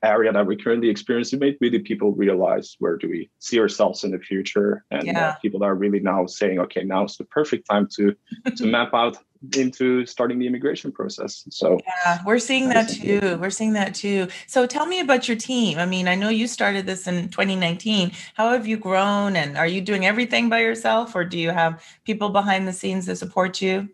area 0.02 0.32
that 0.32 0.46
we 0.46 0.56
currently 0.56 0.88
experience, 0.88 1.32
it 1.32 1.40
made 1.40 1.56
really 1.60 1.78
people 1.78 2.12
realize 2.12 2.76
where 2.78 2.96
do 2.96 3.08
we 3.08 3.30
see 3.38 3.58
ourselves 3.58 4.04
in 4.04 4.10
the 4.10 4.18
future, 4.18 4.84
and 4.90 5.02
uh, 5.02 5.04
yeah. 5.06 5.28
uh, 5.28 5.34
people 5.36 5.62
are 5.64 5.74
really 5.74 6.00
now 6.00 6.26
saying, 6.26 6.58
okay, 6.58 6.84
now 6.84 7.04
is 7.04 7.16
the 7.16 7.24
perfect 7.24 7.68
time 7.68 7.88
to 7.96 8.14
to 8.56 8.66
map 8.66 8.94
out 8.94 9.16
into 9.56 10.06
starting 10.06 10.38
the 10.38 10.46
immigration 10.46 10.92
process. 10.92 11.44
So 11.50 11.78
yeah, 11.84 12.20
we're 12.24 12.38
seeing 12.38 12.68
that 12.68 12.88
too. 12.88 13.38
We're 13.40 13.50
seeing 13.50 13.72
that 13.72 13.94
too. 13.94 14.28
So 14.46 14.66
tell 14.66 14.86
me 14.86 15.00
about 15.00 15.26
your 15.26 15.36
team. 15.36 15.78
I 15.78 15.86
mean, 15.86 16.06
I 16.06 16.14
know 16.14 16.28
you 16.28 16.46
started 16.46 16.86
this 16.86 17.06
in 17.06 17.28
2019. 17.28 18.12
How 18.34 18.50
have 18.50 18.66
you 18.66 18.76
grown, 18.76 19.36
and 19.36 19.56
are 19.56 19.66
you 19.66 19.80
doing 19.80 20.06
everything 20.06 20.48
by 20.48 20.60
yourself, 20.60 21.14
or 21.14 21.24
do 21.24 21.38
you 21.38 21.50
have 21.50 21.82
people 22.04 22.28
behind 22.28 22.68
the 22.68 22.72
scenes 22.72 23.06
that 23.06 23.16
support 23.16 23.60
you? 23.60 23.88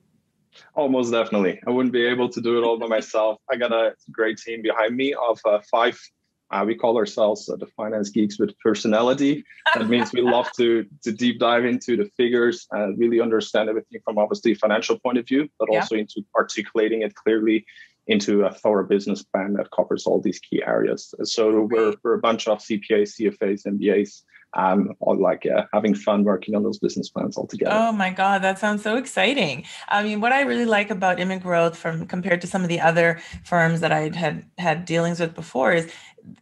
Almost 0.75 1.13
definitely. 1.13 1.61
I 1.67 1.71
wouldn't 1.71 1.93
be 1.93 2.05
able 2.05 2.29
to 2.31 2.41
do 2.41 2.59
it 2.59 2.65
all 2.65 2.79
by 2.79 2.87
myself. 2.87 3.39
I 3.51 3.57
got 3.57 3.73
a 3.73 3.95
great 4.11 4.39
team 4.39 4.63
behind 4.63 4.97
me 4.97 5.15
of 5.15 5.39
uh, 5.45 5.61
five. 5.71 5.99
Uh, 6.51 6.65
we 6.67 6.75
call 6.75 6.97
ourselves 6.97 7.49
uh, 7.49 7.57
the 7.57 7.67
finance 7.67 8.09
geeks 8.09 8.39
with 8.39 8.59
personality. 8.61 9.45
That 9.75 9.89
means 9.89 10.13
we 10.13 10.23
love 10.23 10.51
to 10.57 10.87
to 11.03 11.13
deep 11.13 11.39
dive 11.39 11.67
into 11.67 11.97
the 11.97 12.11
figures 12.17 12.67
and 12.71 12.99
really 12.99 13.21
understand 13.21 13.69
everything 13.69 14.01
from 14.03 14.17
obviously 14.19 14.55
financial 14.55 14.99
point 14.99 15.19
of 15.19 15.27
view, 15.27 15.49
but 15.59 15.69
yeah. 15.71 15.81
also 15.81 15.97
into 15.97 16.25
articulating 16.35 17.03
it 17.03 17.15
clearly 17.15 17.67
into 18.09 18.45
a 18.45 18.53
thorough 18.53 18.87
business 18.87 19.23
plan 19.23 19.53
that 19.53 19.71
covers 19.71 20.07
all 20.07 20.21
these 20.21 20.39
key 20.39 20.63
areas. 20.67 21.15
So 21.25 21.69
we're, 21.71 21.95
we're 22.03 22.15
a 22.15 22.21
bunch 22.21 22.49
of 22.49 22.59
CPAs, 22.59 23.21
CFAs, 23.21 23.67
MBAs 23.67 24.23
um, 24.55 24.95
or 25.01 25.17
like 25.17 25.47
uh, 25.47 25.65
having 25.73 25.95
fun 25.95 26.25
working 26.25 26.55
on 26.55 26.63
those 26.63 26.79
business 26.79 27.09
plans 27.09 27.37
altogether. 27.37 27.75
Oh 27.75 27.93
my 27.93 28.11
God, 28.11 28.43
that 28.43 28.59
sounds 28.59 28.83
so 28.83 28.97
exciting. 28.97 29.65
I 29.89 30.03
mean, 30.03 30.21
what 30.21 30.33
I 30.33 30.43
really 30.43 30.65
like 30.65 30.91
about 30.91 31.19
Immigrowth 31.19 31.77
from 31.77 32.07
compared 32.07 32.41
to 32.41 32.47
some 32.47 32.63
of 32.63 32.69
the 32.69 32.81
other 32.81 33.21
firms 33.45 33.81
that 33.81 33.93
I 33.93 34.11
had 34.15 34.45
had 34.59 34.85
dealings 34.85 35.21
with 35.21 35.35
before 35.35 35.73
is 35.73 35.93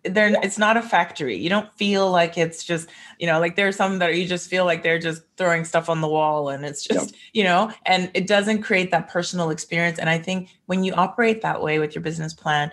they're 0.05 0.35
it's 0.43 0.59
not 0.59 0.77
a 0.77 0.83
factory. 0.83 1.37
You 1.37 1.49
don't 1.49 1.73
feel 1.75 2.11
like 2.11 2.39
it's 2.39 2.65
just, 2.65 2.89
you 3.19 3.27
know, 3.27 3.39
like 3.41 3.57
there's 3.57 3.77
some 3.77 3.99
that 3.99 4.17
you 4.17 4.27
just 4.27 4.49
feel 4.49 4.65
like 4.65 4.83
they're 4.83 4.99
just 4.99 5.23
throwing 5.37 5.65
stuff 5.65 5.89
on 5.89 6.01
the 6.01 6.09
wall 6.09 6.49
and 6.49 6.65
it's 6.65 6.85
just, 6.85 7.11
yep. 7.11 7.21
you 7.33 7.45
know, 7.45 7.73
and 7.85 8.11
it 8.15 8.27
doesn't 8.27 8.63
create 8.63 8.91
that 8.91 9.09
personal 9.09 9.51
experience. 9.51 9.99
And 9.99 10.09
I 10.09 10.19
think 10.19 10.49
when 10.67 10.83
you 10.83 10.93
operate 10.95 11.43
that 11.43 11.63
way 11.63 11.79
with 11.79 11.95
your 11.95 12.03
business 12.03 12.35
plan, 12.35 12.71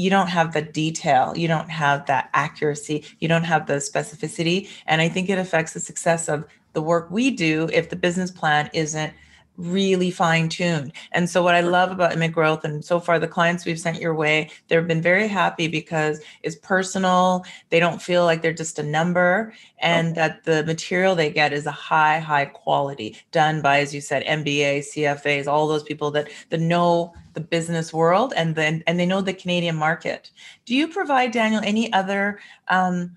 you 0.00 0.08
don't 0.08 0.28
have 0.28 0.54
the 0.54 0.62
detail, 0.62 1.36
you 1.36 1.46
don't 1.46 1.68
have 1.68 2.06
that 2.06 2.30
accuracy, 2.32 3.04
you 3.18 3.28
don't 3.28 3.44
have 3.44 3.66
the 3.66 3.74
specificity. 3.74 4.68
And 4.86 5.02
I 5.02 5.08
think 5.08 5.28
it 5.28 5.38
affects 5.38 5.74
the 5.74 5.80
success 5.80 6.28
of 6.28 6.44
the 6.72 6.80
work 6.80 7.10
we 7.10 7.30
do 7.30 7.68
if 7.72 7.90
the 7.90 7.96
business 7.96 8.30
plan 8.30 8.70
isn't 8.72 9.12
really 9.60 10.10
fine 10.10 10.48
tuned. 10.48 10.92
And 11.12 11.28
so, 11.28 11.42
what 11.42 11.54
I 11.54 11.60
love 11.60 11.90
about 11.90 12.12
Immigrowth, 12.12 12.64
and 12.64 12.84
so 12.84 13.00
far 13.00 13.18
the 13.18 13.28
clients 13.28 13.64
we've 13.64 13.78
sent 13.78 14.00
your 14.00 14.14
way, 14.14 14.50
they've 14.68 14.86
been 14.86 15.02
very 15.02 15.28
happy 15.28 15.68
because 15.68 16.20
it's 16.42 16.56
personal. 16.56 17.44
They 17.68 17.80
don't 17.80 18.02
feel 18.02 18.24
like 18.24 18.42
they're 18.42 18.52
just 18.52 18.78
a 18.78 18.82
number, 18.82 19.52
and 19.78 20.14
that 20.16 20.44
the 20.44 20.64
material 20.64 21.14
they 21.14 21.30
get 21.30 21.52
is 21.52 21.66
a 21.66 21.70
high, 21.70 22.18
high 22.18 22.46
quality, 22.46 23.16
done 23.32 23.62
by, 23.62 23.80
as 23.80 23.94
you 23.94 24.00
said, 24.00 24.24
MBA, 24.24 24.80
CFAs, 24.80 25.46
all 25.46 25.68
those 25.68 25.82
people 25.82 26.10
that 26.12 26.28
that 26.50 26.60
know 26.60 27.14
the 27.34 27.40
business 27.40 27.92
world 27.92 28.32
and 28.36 28.54
then 28.54 28.82
and 28.86 28.98
they 28.98 29.06
know 29.06 29.20
the 29.20 29.32
Canadian 29.32 29.76
market. 29.76 30.30
Do 30.64 30.74
you 30.74 30.88
provide 30.88 31.30
Daniel 31.32 31.62
any 31.64 31.92
other 31.92 32.40
um, 32.68 33.16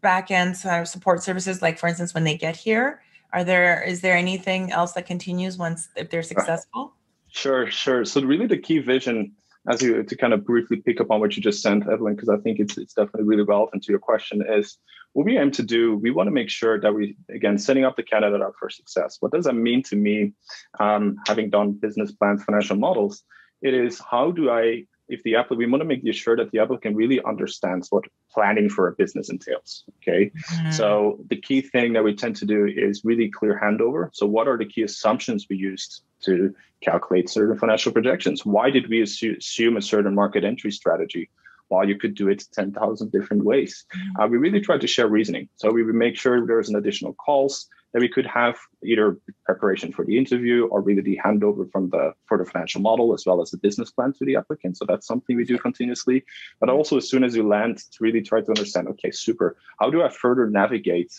back 0.00 0.30
end 0.30 0.56
support 0.56 1.22
services, 1.22 1.62
like 1.62 1.78
for 1.78 1.88
instance, 1.88 2.14
when 2.14 2.24
they 2.24 2.36
get 2.36 2.56
here? 2.56 3.02
Are 3.32 3.44
there 3.44 3.82
is 3.82 4.00
there 4.00 4.16
anything 4.16 4.72
else 4.72 4.92
that 4.92 5.06
continues 5.06 5.56
once 5.58 5.88
if 5.96 6.10
they're 6.10 6.22
successful? 6.22 6.94
Sure, 7.28 7.70
sure. 7.70 8.04
So 8.04 8.22
really 8.22 8.46
the 8.46 8.58
key 8.58 8.78
vision 8.78 9.32
as 9.68 9.82
you 9.82 10.02
to 10.02 10.16
kind 10.16 10.32
of 10.32 10.44
briefly 10.44 10.76
pick 10.76 11.00
up 11.00 11.10
on 11.10 11.20
what 11.20 11.36
you 11.36 11.42
just 11.42 11.62
sent, 11.62 11.88
Evelyn, 11.88 12.14
because 12.14 12.28
I 12.28 12.36
think 12.38 12.60
it's 12.60 12.78
it's 12.78 12.94
definitely 12.94 13.24
really 13.24 13.42
relevant 13.42 13.82
to 13.84 13.92
your 13.92 13.98
question, 13.98 14.42
is 14.48 14.78
what 15.12 15.26
we 15.26 15.38
aim 15.38 15.50
to 15.52 15.62
do, 15.62 15.96
we 15.96 16.10
want 16.10 16.26
to 16.26 16.30
make 16.30 16.50
sure 16.50 16.80
that 16.80 16.94
we 16.94 17.16
again 17.30 17.58
setting 17.58 17.84
up 17.84 17.96
the 17.96 18.02
candidate 18.02 18.42
up 18.42 18.52
for 18.58 18.70
success. 18.70 19.16
What 19.20 19.32
does 19.32 19.46
that 19.46 19.54
mean 19.54 19.82
to 19.84 19.96
me? 19.96 20.32
Um, 20.78 21.16
having 21.26 21.50
done 21.50 21.72
business 21.72 22.12
plans, 22.12 22.44
financial 22.44 22.76
models, 22.76 23.22
it 23.62 23.74
is 23.74 23.98
how 23.98 24.30
do 24.30 24.50
I 24.50 24.84
if 25.08 25.22
the 25.22 25.36
applicant, 25.36 25.58
we 25.58 25.66
want 25.66 25.82
to 25.82 25.84
make 25.84 26.14
sure 26.14 26.36
that 26.36 26.50
the 26.50 26.58
applicant 26.58 26.96
really 26.96 27.22
understands 27.22 27.88
what 27.90 28.04
planning 28.30 28.68
for 28.68 28.88
a 28.88 28.92
business 28.92 29.30
entails. 29.30 29.84
Okay. 30.02 30.30
Mm-hmm. 30.30 30.70
So 30.72 31.18
the 31.28 31.36
key 31.36 31.60
thing 31.60 31.92
that 31.92 32.04
we 32.04 32.14
tend 32.14 32.36
to 32.36 32.44
do 32.44 32.66
is 32.66 33.04
really 33.04 33.30
clear 33.30 33.58
handover. 33.62 34.10
So 34.12 34.26
what 34.26 34.48
are 34.48 34.58
the 34.58 34.66
key 34.66 34.82
assumptions 34.82 35.46
we 35.48 35.56
used 35.56 36.02
to 36.22 36.54
calculate 36.80 37.30
certain 37.30 37.56
financial 37.58 37.92
projections? 37.92 38.44
Why 38.44 38.70
did 38.70 38.88
we 38.88 39.02
assume 39.02 39.76
a 39.76 39.82
certain 39.82 40.14
market 40.14 40.44
entry 40.44 40.72
strategy? 40.72 41.30
While 41.68 41.88
you 41.88 41.98
could 41.98 42.14
do 42.14 42.28
it 42.28 42.44
10,000 42.52 43.10
different 43.10 43.44
ways. 43.44 43.86
Mm-hmm. 43.94 44.22
Uh, 44.22 44.26
we 44.28 44.38
really 44.38 44.60
try 44.60 44.78
to 44.78 44.86
share 44.86 45.08
reasoning. 45.08 45.48
So 45.56 45.72
we 45.72 45.82
would 45.82 45.96
make 45.96 46.16
sure 46.16 46.46
there's 46.46 46.68
an 46.68 46.76
additional 46.76 47.14
calls 47.14 47.68
that 47.96 48.02
we 48.02 48.10
could 48.10 48.26
have 48.26 48.58
either 48.84 49.16
preparation 49.46 49.90
for 49.90 50.04
the 50.04 50.18
interview 50.18 50.66
or 50.66 50.82
really 50.82 51.00
the 51.00 51.18
handover 51.24 51.64
from 51.72 51.88
the 51.88 52.12
for 52.26 52.36
the 52.36 52.44
financial 52.44 52.78
model 52.78 53.14
as 53.14 53.24
well 53.24 53.40
as 53.40 53.50
the 53.50 53.56
business 53.56 53.90
plan 53.90 54.12
to 54.12 54.26
the 54.26 54.36
applicant. 54.36 54.76
So 54.76 54.84
that's 54.86 55.06
something 55.06 55.34
we 55.34 55.46
do 55.46 55.56
continuously. 55.56 56.22
But 56.60 56.68
also 56.68 56.98
as 56.98 57.08
soon 57.08 57.24
as 57.24 57.34
you 57.34 57.48
land, 57.48 57.78
to 57.78 57.98
really 58.00 58.20
try 58.20 58.42
to 58.42 58.48
understand, 58.48 58.86
okay, 58.88 59.10
super, 59.10 59.56
how 59.80 59.88
do 59.88 60.02
I 60.02 60.10
further 60.10 60.46
navigate 60.46 61.10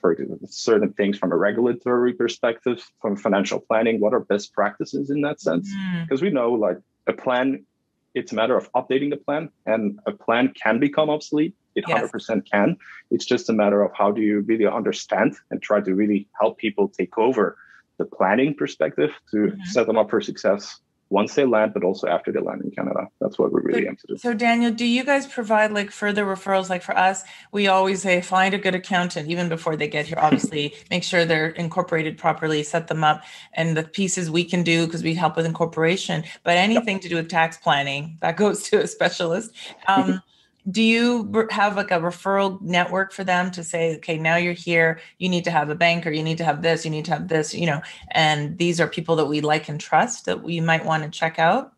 for 0.00 0.16
certain 0.46 0.94
things 0.94 1.18
from 1.18 1.30
a 1.30 1.36
regulatory 1.36 2.14
perspective, 2.14 2.82
from 3.02 3.16
financial 3.16 3.60
planning, 3.60 4.00
what 4.00 4.14
are 4.14 4.20
best 4.20 4.54
practices 4.54 5.10
in 5.10 5.20
that 5.20 5.42
sense? 5.42 5.70
Because 6.04 6.20
mm. 6.20 6.24
we 6.24 6.30
know 6.30 6.52
like 6.52 6.78
a 7.06 7.12
plan, 7.12 7.66
it's 8.14 8.32
a 8.32 8.34
matter 8.34 8.56
of 8.56 8.72
updating 8.72 9.10
the 9.10 9.18
plan 9.18 9.50
and 9.66 10.00
a 10.06 10.12
plan 10.12 10.54
can 10.54 10.78
become 10.78 11.10
obsolete 11.10 11.54
It 11.74 11.84
yes. 11.88 12.10
100% 12.10 12.50
can. 12.50 12.76
It's 13.10 13.24
just 13.24 13.48
a 13.48 13.52
matter 13.52 13.82
of 13.82 13.92
how 13.94 14.10
do 14.10 14.20
you 14.20 14.40
really 14.40 14.66
understand 14.66 15.36
and 15.50 15.60
try 15.60 15.80
to 15.80 15.94
really 15.94 16.28
help 16.40 16.58
people 16.58 16.88
take 16.88 17.18
over 17.18 17.56
the 17.98 18.04
planning 18.04 18.54
perspective 18.54 19.10
to 19.30 19.36
mm-hmm. 19.36 19.62
set 19.64 19.86
them 19.86 19.96
up 19.96 20.10
for 20.10 20.20
success 20.20 20.80
once 21.10 21.34
they 21.34 21.44
land, 21.44 21.72
but 21.72 21.84
also 21.84 22.08
after 22.08 22.32
they 22.32 22.40
land 22.40 22.62
in 22.62 22.70
Canada. 22.70 23.08
That's 23.20 23.38
what 23.38 23.52
we 23.52 23.60
really 23.62 23.82
so, 23.82 23.88
aim 23.88 23.96
to 23.96 24.06
do. 24.08 24.16
So, 24.16 24.34
Daniel, 24.34 24.72
do 24.72 24.84
you 24.84 25.04
guys 25.04 25.26
provide 25.26 25.70
like 25.70 25.90
further 25.90 26.24
referrals? 26.24 26.68
Like 26.70 26.82
for 26.82 26.96
us, 26.96 27.22
we 27.52 27.68
always 27.68 28.02
say 28.02 28.20
find 28.20 28.54
a 28.54 28.58
good 28.58 28.74
accountant 28.74 29.28
even 29.28 29.48
before 29.48 29.76
they 29.76 29.86
get 29.86 30.06
here. 30.06 30.18
Obviously, 30.20 30.74
make 30.90 31.04
sure 31.04 31.24
they're 31.24 31.50
incorporated 31.50 32.18
properly, 32.18 32.62
set 32.62 32.88
them 32.88 33.04
up, 33.04 33.22
and 33.52 33.76
the 33.76 33.84
pieces 33.84 34.30
we 34.30 34.44
can 34.44 34.62
do 34.62 34.86
because 34.86 35.02
we 35.02 35.14
help 35.14 35.36
with 35.36 35.46
incorporation. 35.46 36.24
But 36.42 36.56
anything 36.56 36.96
yep. 36.96 37.02
to 37.02 37.08
do 37.08 37.16
with 37.16 37.28
tax 37.28 37.58
planning 37.58 38.18
that 38.20 38.36
goes 38.36 38.62
to 38.70 38.82
a 38.82 38.86
specialist. 38.86 39.52
Um, 39.86 40.20
do 40.70 40.82
you 40.82 41.46
have 41.50 41.76
like 41.76 41.90
a 41.90 42.00
referral 42.00 42.60
network 42.62 43.12
for 43.12 43.24
them 43.24 43.50
to 43.50 43.62
say 43.62 43.96
okay 43.96 44.18
now 44.18 44.36
you're 44.36 44.52
here 44.52 45.00
you 45.18 45.28
need 45.28 45.44
to 45.44 45.50
have 45.50 45.68
a 45.68 45.74
banker 45.74 46.10
you 46.10 46.22
need 46.22 46.38
to 46.38 46.44
have 46.44 46.62
this 46.62 46.84
you 46.84 46.90
need 46.90 47.04
to 47.04 47.10
have 47.10 47.28
this 47.28 47.54
you 47.54 47.66
know 47.66 47.82
and 48.12 48.56
these 48.58 48.80
are 48.80 48.88
people 48.88 49.16
that 49.16 49.26
we 49.26 49.40
like 49.40 49.68
and 49.68 49.80
trust 49.80 50.24
that 50.24 50.42
we 50.42 50.60
might 50.60 50.84
want 50.84 51.02
to 51.02 51.10
check 51.10 51.38
out 51.38 51.72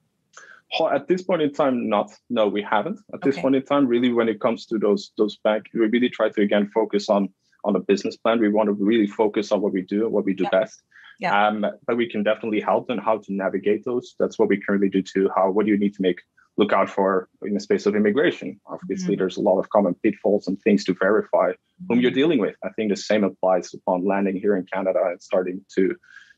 at 0.93 1.09
this 1.09 1.23
point 1.23 1.43
in 1.43 1.53
time 1.53 1.89
not 1.89 2.13
no 2.31 2.47
we 2.47 2.63
haven't 2.63 2.99
at 3.15 3.21
this 3.23 3.39
point 3.39 3.55
in 3.55 3.63
time 3.63 3.87
really 3.87 4.13
when 4.13 4.29
it 4.29 4.41
comes 4.41 4.67
to 4.67 4.79
those 4.79 5.11
those 5.19 5.37
bank 5.39 5.67
we 5.75 5.81
really 5.81 6.11
try 6.11 6.29
to 6.29 6.41
again 6.43 6.71
focus 6.73 7.09
on 7.09 7.29
on 7.65 7.75
a 7.75 7.81
business 7.81 8.17
plan 8.17 8.41
we 8.41 8.49
want 8.49 8.69
to 8.69 8.73
really 8.73 9.07
focus 9.07 9.51
on 9.51 9.61
what 9.61 9.73
we 9.73 9.83
do 9.83 10.05
and 10.05 10.13
what 10.13 10.25
we 10.25 10.35
do 10.35 10.45
yeah. 10.45 10.61
best 10.61 10.83
yeah. 11.19 11.49
Um, 11.49 11.67
but 11.87 11.97
we 11.97 12.09
can 12.09 12.23
definitely 12.23 12.61
help 12.61 12.89
them 12.89 12.99
how 12.99 13.17
to 13.19 13.33
navigate 13.33 13.87
those. 13.87 14.15
That's 14.19 14.39
what 14.39 14.49
we 14.49 14.61
currently 14.61 14.91
do 14.91 15.03
too. 15.03 15.31
How 15.35 15.51
what 15.51 15.65
do 15.65 15.73
you 15.73 15.79
need 15.79 15.95
to 15.95 16.03
make 16.03 16.21
look 16.57 16.73
out 16.73 16.89
for 16.89 17.29
in 17.43 17.55
the 17.55 17.61
space 17.61 17.87
of 17.87 17.95
immigration. 17.95 18.59
Obviously, 18.67 19.15
mm-hmm. 19.15 19.21
there's 19.21 19.37
a 19.37 19.41
lot 19.41 19.59
of 19.59 19.69
common 19.71 19.95
pitfalls 19.95 20.49
and 20.49 20.61
things 20.63 20.85
to 20.85 20.95
verify 20.95 21.53
whom 21.89 22.01
you're 22.01 22.11
mm-hmm. 22.11 22.19
dealing 22.19 22.39
with. 22.39 22.57
I 22.65 22.71
think 22.71 22.91
the 22.91 22.97
same 22.97 23.25
applies 23.25 23.73
upon 23.75 24.07
landing 24.07 24.37
here 24.37 24.57
in 24.57 24.65
Canada 24.65 25.01
and 25.05 25.23
starting 25.23 25.65
to 25.77 25.95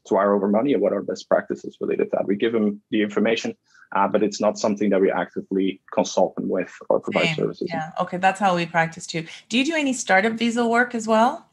to 0.07 0.15
wire 0.15 0.35
over 0.35 0.49
money 0.49 0.73
and 0.73 0.81
what 0.81 0.93
are 0.93 1.03
best 1.03 1.29
practices 1.29 1.77
related 1.81 2.05
to 2.05 2.11
that. 2.13 2.27
We 2.27 2.37
give 2.37 2.53
them 2.53 2.81
the 2.91 3.03
information, 3.03 3.55
uh, 3.95 4.09
but 4.09 4.23
it's 4.23 4.41
not 4.41 4.59
something 4.59 4.91
that 4.91 5.01
we 5.01 5.11
actively 5.11 5.83
consult 5.93 6.35
them 6.37 6.49
with 6.49 6.73
or 6.89 7.01
provide 7.01 7.27
same. 7.27 7.37
services. 7.37 7.69
Yeah, 7.71 7.91
okay, 8.01 8.17
that's 8.17 8.41
how 8.41 8.57
we 8.57 8.65
practice 8.65 9.07
too. 9.07 9.27
Do 9.49 9.59
you 9.59 9.65
do 9.65 9.75
any 9.75 9.93
startup 9.93 10.33
visa 10.33 10.67
work 10.67 10.95
as 10.95 11.07
well? 11.07 11.47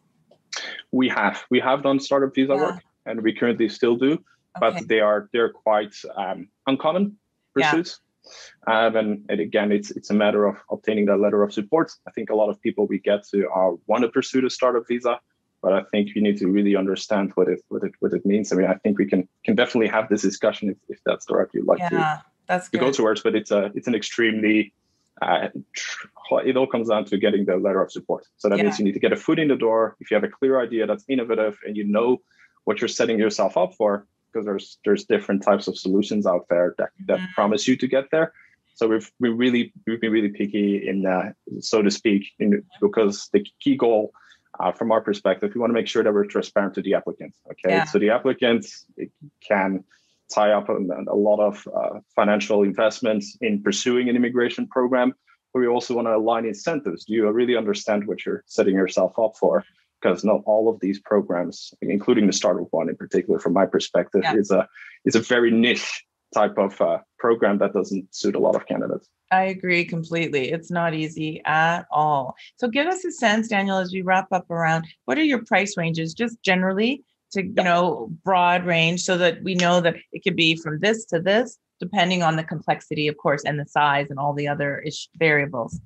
We 0.91 1.09
have. 1.09 1.43
We 1.49 1.59
have 1.59 1.83
done 1.83 1.99
startup 1.99 2.33
visa 2.33 2.53
yeah. 2.53 2.61
work, 2.61 2.83
and 3.05 3.21
we 3.21 3.33
currently 3.33 3.67
still 3.67 3.97
do, 3.97 4.23
but 4.59 4.87
they 4.87 5.01
are 5.01 5.29
they're 5.33 5.51
quite 5.51 5.95
um, 6.15 6.47
uncommon 6.65 7.17
pursuits. 7.53 7.99
Yeah 7.99 8.04
um, 8.67 8.95
and, 8.95 9.25
and, 9.29 9.39
again, 9.39 9.71
it's 9.71 9.91
it's 9.91 10.09
a 10.09 10.13
matter 10.13 10.45
of 10.45 10.55
obtaining 10.71 11.05
that 11.05 11.17
letter 11.17 11.43
of 11.43 11.53
support. 11.53 11.91
I 12.07 12.11
think 12.11 12.29
a 12.29 12.35
lot 12.35 12.49
of 12.49 12.61
people 12.61 12.87
we 12.87 12.99
get 12.99 13.27
to 13.29 13.49
uh, 13.49 13.71
want 13.87 14.03
to 14.03 14.09
pursue 14.09 14.41
the 14.41 14.49
startup 14.49 14.87
visa, 14.87 15.19
but 15.61 15.73
I 15.73 15.83
think 15.91 16.15
you 16.15 16.21
need 16.21 16.37
to 16.37 16.47
really 16.47 16.75
understand 16.75 17.31
what 17.35 17.47
it 17.47 17.61
what 17.69 17.83
it 17.83 17.93
what 17.99 18.13
it 18.13 18.25
means. 18.25 18.51
I 18.51 18.55
mean, 18.55 18.67
I 18.67 18.75
think 18.75 18.97
we 18.97 19.05
can 19.05 19.27
can 19.43 19.55
definitely 19.55 19.89
have 19.89 20.09
this 20.09 20.21
discussion 20.21 20.69
if, 20.69 20.77
if 20.89 20.99
that's 21.05 21.25
the 21.25 21.35
route 21.35 21.51
you'd 21.53 21.65
like 21.65 21.79
yeah, 21.79 21.89
to, 21.89 22.23
that's 22.47 22.69
to 22.69 22.77
go 22.77 22.91
towards. 22.91 23.21
But 23.21 23.35
it's 23.35 23.51
a 23.51 23.71
it's 23.75 23.87
an 23.87 23.95
extremely 23.95 24.73
uh, 25.21 25.47
it 26.43 26.57
all 26.57 26.67
comes 26.67 26.89
down 26.89 27.05
to 27.05 27.17
getting 27.17 27.45
the 27.45 27.57
letter 27.57 27.81
of 27.81 27.91
support. 27.91 28.25
So 28.37 28.49
that 28.49 28.57
yeah. 28.57 28.63
means 28.63 28.79
you 28.79 28.85
need 28.85 28.93
to 28.93 28.99
get 28.99 29.13
a 29.13 29.15
foot 29.15 29.39
in 29.39 29.47
the 29.47 29.55
door. 29.55 29.95
If 29.99 30.11
you 30.11 30.15
have 30.15 30.23
a 30.23 30.29
clear 30.29 30.59
idea 30.59 30.87
that's 30.87 31.05
innovative 31.07 31.57
and 31.65 31.77
you 31.77 31.83
know 31.83 32.21
what 32.65 32.81
you're 32.81 32.87
setting 32.87 33.19
yourself 33.19 33.57
up 33.57 33.75
for, 33.75 34.07
because 34.35 34.45
there's 34.45 34.77
there's 34.83 35.05
different 35.05 35.41
types 35.43 35.67
of 35.67 35.77
solutions 35.77 36.27
out 36.27 36.45
there 36.49 36.75
that, 36.77 36.89
that 37.07 37.19
mm-hmm. 37.19 37.33
promise 37.33 37.67
you 37.67 37.77
to 37.77 37.87
get 37.87 38.11
there. 38.11 38.33
So 38.75 38.87
we've 38.89 39.09
we 39.19 39.29
really 39.29 39.71
we've 39.87 40.01
been 40.01 40.11
really 40.11 40.29
picky 40.29 40.87
in 40.87 41.05
uh, 41.05 41.31
so 41.61 41.81
to 41.81 41.89
speak, 41.89 42.27
in, 42.39 42.63
because 42.81 43.29
the 43.31 43.45
key 43.61 43.77
goal 43.77 44.11
uh, 44.59 44.73
from 44.73 44.91
our 44.91 45.01
perspective, 45.01 45.51
we 45.55 45.61
want 45.61 45.69
to 45.69 45.73
make 45.73 45.87
sure 45.87 46.03
that 46.03 46.13
we're 46.13 46.25
transparent 46.25 46.73
to 46.75 46.81
the 46.81 46.93
applicants. 46.93 47.37
Okay, 47.47 47.75
yeah. 47.75 47.85
so 47.85 47.99
the 47.99 48.09
applicants 48.09 48.85
can 49.47 49.83
tie 50.33 50.51
up 50.51 50.67
a, 50.69 50.77
a 51.07 51.15
lot 51.15 51.39
of 51.39 51.67
uh, 51.73 51.99
financial 52.15 52.63
investments 52.63 53.37
in 53.39 53.63
pursuing 53.63 54.09
an 54.09 54.15
immigration 54.15 54.67
program, 54.67 55.13
but 55.53 55.59
we 55.59 55.67
also 55.67 55.93
want 55.95 56.07
to 56.07 56.15
align 56.15 56.45
incentives. 56.45 57.05
Do 57.05 57.13
you 57.13 57.29
really 57.31 57.55
understand 57.55 58.07
what 58.07 58.25
you're 58.25 58.43
setting 58.47 58.75
yourself 58.75 59.17
up 59.17 59.37
for? 59.39 59.63
Because 60.01 60.23
not 60.23 60.41
all 60.45 60.69
of 60.69 60.79
these 60.79 60.99
programs, 60.99 61.73
including 61.81 62.27
the 62.27 62.33
startup 62.33 62.67
one 62.71 62.89
in 62.89 62.95
particular, 62.95 63.39
from 63.39 63.53
my 63.53 63.65
perspective, 63.65 64.21
yeah. 64.23 64.35
is 64.35 64.51
a 64.51 64.67
is 65.05 65.15
a 65.15 65.19
very 65.19 65.51
niche 65.51 66.03
type 66.33 66.57
of 66.57 66.79
uh, 66.81 66.99
program 67.17 67.57
that 67.59 67.73
doesn't 67.73 68.13
suit 68.13 68.35
a 68.35 68.39
lot 68.39 68.55
of 68.55 68.65
candidates. 68.67 69.07
I 69.31 69.43
agree 69.43 69.85
completely. 69.85 70.51
It's 70.51 70.69
not 70.69 70.93
easy 70.93 71.41
at 71.45 71.85
all. 71.91 72.35
So 72.57 72.67
give 72.67 72.87
us 72.87 73.03
a 73.05 73.11
sense, 73.11 73.47
Daniel, 73.47 73.77
as 73.77 73.91
we 73.91 74.01
wrap 74.01 74.27
up 74.31 74.49
around 74.51 74.85
what 75.05 75.17
are 75.17 75.23
your 75.23 75.43
price 75.43 75.77
ranges, 75.77 76.13
just 76.13 76.41
generally 76.43 77.03
to 77.31 77.43
you 77.43 77.63
know 77.63 78.09
broad 78.23 78.65
range, 78.65 79.01
so 79.01 79.17
that 79.17 79.43
we 79.43 79.55
know 79.55 79.81
that 79.81 79.95
it 80.11 80.23
could 80.23 80.35
be 80.35 80.55
from 80.55 80.79
this 80.79 81.05
to 81.05 81.19
this, 81.19 81.57
depending 81.79 82.21
on 82.21 82.35
the 82.35 82.43
complexity, 82.43 83.07
of 83.07 83.17
course, 83.17 83.43
and 83.45 83.59
the 83.59 83.65
size 83.65 84.07
and 84.09 84.19
all 84.19 84.33
the 84.33 84.47
other 84.47 84.79
ish 84.79 85.09
variables. 85.17 85.79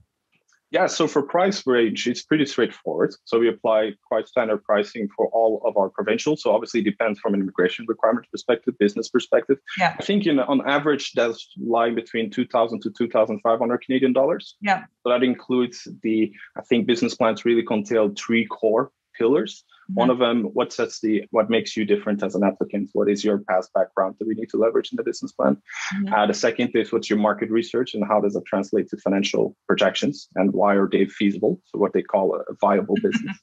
Yeah, 0.72 0.86
so 0.86 1.08
for 1.08 1.24
price 1.24 1.66
range, 1.66 2.06
it's 2.08 2.22
pretty 2.22 2.46
straightforward. 2.46 3.16
So 3.26 3.40
we 3.40 3.50
apply 3.50 3.94
quite 4.08 4.28
standard 4.28 4.64
pricing 4.64 5.08
for 5.16 5.28
all 5.30 5.64
of 5.66 5.76
our 5.78 5.90
provincials. 5.90 6.44
So 6.44 6.54
obviously, 6.54 6.82
it 6.82 6.84
depends 6.84 7.20
from 7.20 7.34
an 7.34 7.42
immigration 7.42 7.86
requirement 7.88 8.28
perspective, 8.32 8.76
business 8.78 9.10
perspective. 9.10 9.58
Yeah. 9.80 9.96
I 10.00 10.04
think 10.04 10.28
in 10.28 10.40
on 10.40 10.68
average, 10.70 11.14
that's 11.14 11.50
lying 11.58 11.96
between 11.96 12.30
two 12.30 12.46
thousand 12.46 12.82
to 12.82 12.92
two 12.92 13.10
thousand 13.10 13.40
five 13.42 13.58
hundred 13.60 13.80
Canadian 13.80 14.14
dollars. 14.14 14.56
Yeah. 14.62 14.84
So 15.04 15.10
that 15.10 15.24
includes 15.24 15.88
the. 16.04 16.32
I 16.56 16.62
think 16.62 16.86
business 16.86 17.16
plans 17.16 17.46
really 17.46 17.64
contain 17.64 18.14
three 18.16 18.46
core 18.46 18.92
pillars. 19.18 19.64
Mm-hmm. 19.90 20.00
One 20.00 20.10
of 20.10 20.20
them, 20.20 20.44
what 20.54 20.72
sets 20.72 21.00
the 21.02 21.24
what 21.32 21.50
makes 21.50 21.76
you 21.76 21.86
different 21.86 22.24
as 22.24 22.36
an 22.36 22.44
applicant? 22.44 22.90
What 22.94 23.10
is 23.10 23.24
your 23.24 23.40
past 23.40 23.74
background 23.74 24.16
that 24.20 24.28
we 24.28 24.36
need 24.36 24.50
to 24.50 24.58
leverage 24.58 24.92
in 24.92 24.98
the 24.98 25.04
business 25.04 25.32
plan? 25.32 25.58
Mm-hmm. 25.96 26.14
Uh, 26.14 26.28
the 26.28 26.34
second 26.34 26.72
is 26.76 26.92
what's 26.92 27.10
your 27.10 27.20
market 27.20 27.50
research 27.50 27.94
and 27.94 28.06
how 28.08 28.20
does 28.22 28.36
it 28.36 28.44
translate 28.46 28.90
to 28.90 28.98
financial 28.98 29.56
projections 29.68 30.28
and 30.36 30.54
why 30.54 30.76
are 30.76 30.90
they 30.90 31.06
feasible? 31.06 31.60
So 31.66 31.80
what 31.80 31.94
they 31.94 32.04
call 32.04 32.36
a 32.36 32.54
viable 32.62 32.96
business. 33.04 33.38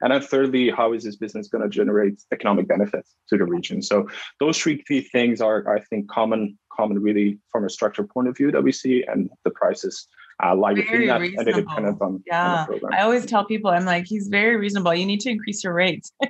And 0.00 0.12
then 0.12 0.20
thirdly, 0.20 0.70
how 0.70 0.92
is 0.92 1.04
this 1.04 1.16
business 1.16 1.48
going 1.48 1.62
to 1.62 1.68
generate 1.68 2.22
economic 2.32 2.66
benefits 2.66 3.14
to 3.28 3.38
the 3.38 3.44
region? 3.44 3.82
So 3.82 4.08
those 4.40 4.58
three 4.58 4.82
key 4.82 5.00
things 5.00 5.40
are, 5.40 5.68
I 5.72 5.80
think, 5.80 6.10
common, 6.10 6.58
common 6.72 6.98
really 6.98 7.38
from 7.50 7.64
a 7.64 7.70
structure 7.70 8.04
point 8.04 8.28
of 8.28 8.36
view 8.36 8.50
that 8.50 8.62
we 8.62 8.72
see, 8.72 9.04
and 9.06 9.30
the 9.44 9.50
prices 9.50 10.08
uh, 10.42 10.56
lie 10.56 10.72
within 10.72 11.06
that, 11.06 11.20
reasonable. 11.20 11.96
on, 12.00 12.22
yeah. 12.26 12.66
On. 12.68 12.92
I 12.92 13.02
always 13.02 13.26
tell 13.26 13.44
people, 13.44 13.70
I'm 13.70 13.84
like, 13.84 14.06
he's 14.06 14.28
very 14.28 14.56
reasonable. 14.56 14.94
You 14.94 15.06
need 15.06 15.20
to 15.20 15.30
increase 15.30 15.62
your 15.62 15.74
rates. 15.74 16.12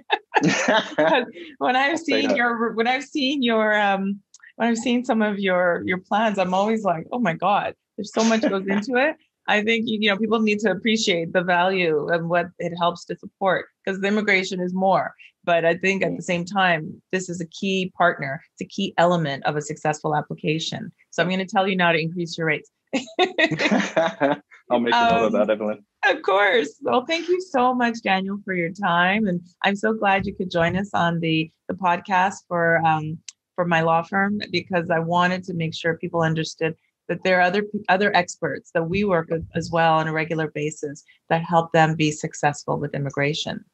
when 1.59 1.77
I've 1.77 1.99
seen 1.99 2.37
your, 2.37 2.73
when 2.75 2.87
I've 2.87 3.05
seen 3.05 3.43
your, 3.43 3.79
um, 3.81 4.21
when 4.57 4.69
I've 4.69 4.79
seen 4.79 5.05
some 5.05 5.23
of 5.23 5.39
your 5.39 5.83
your 5.87 5.99
plans, 5.99 6.39
I'm 6.39 6.55
always 6.55 6.85
like, 6.85 7.07
oh 7.13 7.19
my 7.19 7.35
god, 7.35 7.75
there's 7.97 8.13
so 8.13 8.25
much 8.25 8.43
goes 8.43 8.67
into 8.67 8.97
it. 8.97 9.17
I 9.49 9.63
think 9.63 9.87
you 9.89 10.09
know 10.09 10.17
people 10.17 10.41
need 10.41 10.61
to 10.61 10.71
appreciate 10.71 11.33
the 11.33 11.43
value 11.43 12.09
and 12.09 12.29
what 12.29 12.47
it 12.59 12.73
helps 12.79 13.05
to 13.07 13.17
support 13.17 13.67
because 13.85 14.01
the 14.01 14.09
immigration 14.09 14.61
is 14.61 14.73
more. 14.73 15.15
But 15.45 15.65
I 15.65 15.75
think 15.77 16.05
at 16.05 16.17
the 16.17 16.23
same 16.23 16.45
time, 16.45 17.03
this 17.11 17.29
is 17.29 17.41
a 17.41 17.47
key 17.47 17.93
partner. 17.99 18.41
It's 18.55 18.63
a 18.63 18.73
key 18.73 18.95
element 18.99 19.45
of 19.45 19.57
a 19.57 19.63
successful 19.63 20.15
application. 20.15 20.93
So 21.11 21.23
I'm 21.23 21.29
going 21.29 21.41
to 21.41 21.47
tell 21.47 21.67
you 21.67 21.75
now 21.75 21.91
to 21.91 21.99
increase 21.99 22.39
your 22.39 22.47
rates. 22.47 22.71
I'll 24.71 24.81
make 24.81 24.95
a 24.95 25.11
note 25.11 25.27
of 25.27 25.33
that, 25.33 25.43
um, 25.43 25.51
Evelyn. 25.51 25.85
Of 26.09 26.23
course. 26.23 26.79
Well, 26.83 27.05
thank 27.07 27.29
you 27.29 27.41
so 27.41 27.75
much, 27.75 28.03
Daniel, 28.03 28.39
for 28.45 28.55
your 28.55 28.71
time, 28.71 29.27
and 29.27 29.41
I'm 29.65 29.77
so 29.77 29.93
glad 29.93 30.27
you 30.27 30.35
could 30.35 30.51
join 30.51 30.77
us 30.77 30.91
on 30.95 31.21
the 31.21 31.51
the 31.69 31.75
podcast 31.75 32.37
for 32.49 32.85
um, 32.85 33.19
for 33.55 33.65
my 33.65 33.83
law 33.83 34.03
firm 34.03 34.41
because 34.51 34.91
I 34.91 34.99
wanted 34.99 35.45
to 35.45 35.55
make 35.55 35.75
sure 35.75 35.97
people 35.97 36.23
understood 36.23 36.75
that 37.09 37.23
there 37.23 37.39
are 37.39 37.43
other 37.43 37.65
other 37.89 38.15
experts 38.17 38.71
that 38.75 38.89
we 38.89 39.05
work 39.05 39.29
with 39.31 39.47
as 39.55 39.71
well 39.71 39.95
on 39.95 40.09
a 40.09 40.13
regular 40.13 40.51
basis 40.51 41.05
that 41.29 41.43
help 41.43 41.73
them 41.73 41.95
be 41.95 42.11
successful 42.11 42.79
with 42.79 42.95
immigration. 42.95 43.65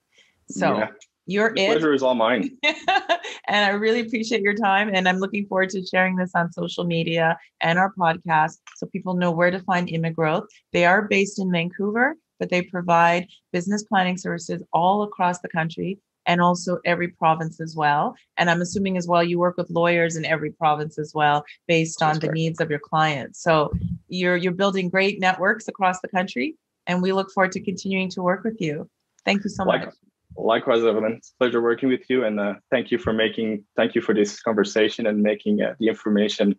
So 0.51 0.79
yeah. 0.79 0.89
You're 1.29 1.53
the 1.53 1.61
it. 1.61 1.67
Pleasure 1.73 1.93
is 1.93 2.03
all 2.03 2.15
mine. 2.15 2.51
and 2.65 3.65
I 3.65 3.69
really 3.69 4.01
appreciate 4.01 4.41
your 4.41 4.55
time. 4.55 4.91
And 4.93 5.07
I'm 5.07 5.19
looking 5.19 5.47
forward 5.47 5.69
to 5.71 5.85
sharing 5.85 6.17
this 6.17 6.33
on 6.35 6.51
social 6.51 6.85
media 6.85 7.39
and 7.61 7.79
our 7.79 7.93
podcast 7.93 8.59
so 8.77 8.87
people 8.87 9.15
know 9.15 9.31
where 9.31 9.51
to 9.51 9.61
find 9.61 9.89
Immigrowth. 9.89 10.47
They 10.73 10.87
are 10.87 11.03
based 11.03 11.39
in 11.39 11.53
Vancouver, 11.53 12.17
but 12.39 12.49
they 12.49 12.63
provide 12.63 13.29
business 13.53 13.83
planning 13.85 14.17
services 14.17 14.63
all 14.73 15.03
across 15.03 15.41
the 15.41 15.51
country 15.51 15.99
and 16.25 16.41
also 16.41 16.79
every 16.87 17.09
province 17.09 17.61
as 17.61 17.77
well. 17.77 18.15
And 18.39 18.49
I'm 18.49 18.63
assuming 18.63 18.97
as 18.97 19.07
well 19.07 19.23
you 19.23 19.39
work 19.39 19.59
with 19.59 19.69
lawyers 19.69 20.17
in 20.17 20.25
every 20.25 20.51
province 20.51 20.99
as 20.99 21.13
well, 21.15 21.45
based 21.67 22.03
on 22.03 22.15
That's 22.15 22.21
the 22.21 22.27
correct. 22.29 22.37
needs 22.37 22.61
of 22.61 22.71
your 22.71 22.79
clients. 22.79 23.43
So 23.43 23.71
you're 24.09 24.37
you're 24.37 24.53
building 24.53 24.89
great 24.89 25.21
networks 25.21 25.69
across 25.69 26.01
the 26.01 26.09
country, 26.09 26.57
and 26.87 27.03
we 27.03 27.13
look 27.13 27.31
forward 27.33 27.53
to 27.53 27.61
continuing 27.61 28.09
to 28.11 28.23
work 28.23 28.45
with 28.45 28.61
you. 28.61 28.89
Thank 29.27 29.45
you 29.45 29.51
so 29.51 29.65
like, 29.65 29.87
much. 29.87 29.95
Likewise, 30.39 30.85
Evelyn. 30.85 31.15
It's 31.15 31.33
a 31.33 31.39
pleasure 31.39 31.61
working 31.61 31.89
with 31.89 32.09
you, 32.09 32.25
and 32.25 32.39
uh, 32.39 32.55
thank 32.71 32.91
you 32.91 32.99
for 32.99 33.13
making 33.13 33.65
thank 33.77 33.95
you 33.95 34.01
for 34.01 34.15
this 34.15 34.41
conversation 34.41 35.07
and 35.07 35.23
making 35.23 35.61
uh, 35.61 35.75
the 35.81 35.89
information 35.89 36.55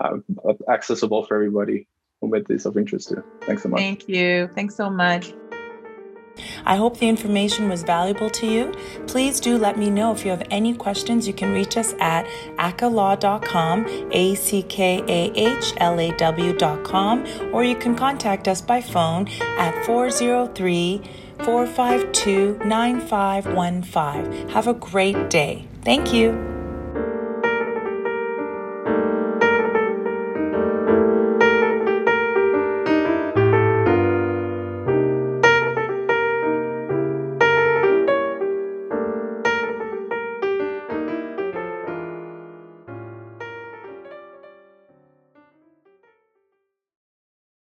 uh, 0.00 0.16
accessible 0.68 1.24
for 1.24 1.36
everybody. 1.36 1.86
whom 2.20 2.34
it 2.34 2.46
is 2.50 2.66
of 2.66 2.76
interest 2.76 3.08
to. 3.08 3.22
Thanks 3.42 3.62
so 3.62 3.68
much. 3.68 3.80
Thank 3.80 4.08
you. 4.08 4.48
Thanks 4.54 4.76
so 4.76 4.90
much. 4.90 5.32
I 6.64 6.76
hope 6.76 6.98
the 6.98 7.08
information 7.08 7.68
was 7.68 7.82
valuable 7.82 8.30
to 8.30 8.46
you. 8.46 8.72
Please 9.06 9.40
do 9.40 9.58
let 9.58 9.76
me 9.76 9.90
know 9.90 10.12
if 10.12 10.24
you 10.24 10.30
have 10.30 10.46
any 10.50 10.74
questions. 10.74 11.26
You 11.26 11.34
can 11.34 11.52
reach 11.52 11.76
us 11.76 11.92
at 12.00 12.24
ackahlaw.com, 12.56 13.86
A 14.12 14.34
C 14.36 14.62
K 14.62 15.02
A 15.06 15.32
H 15.34 15.74
L 15.78 15.98
A 16.00 16.12
W.com, 16.16 17.26
or 17.52 17.64
you 17.64 17.76
can 17.76 17.94
contact 17.94 18.48
us 18.48 18.60
by 18.60 18.80
phone 18.80 19.28
at 19.58 19.84
403 19.84 21.02
452 21.44 22.60
9515. 22.64 24.48
Have 24.50 24.66
a 24.66 24.74
great 24.74 25.30
day. 25.30 25.66
Thank 25.82 26.12
you. 26.12 26.59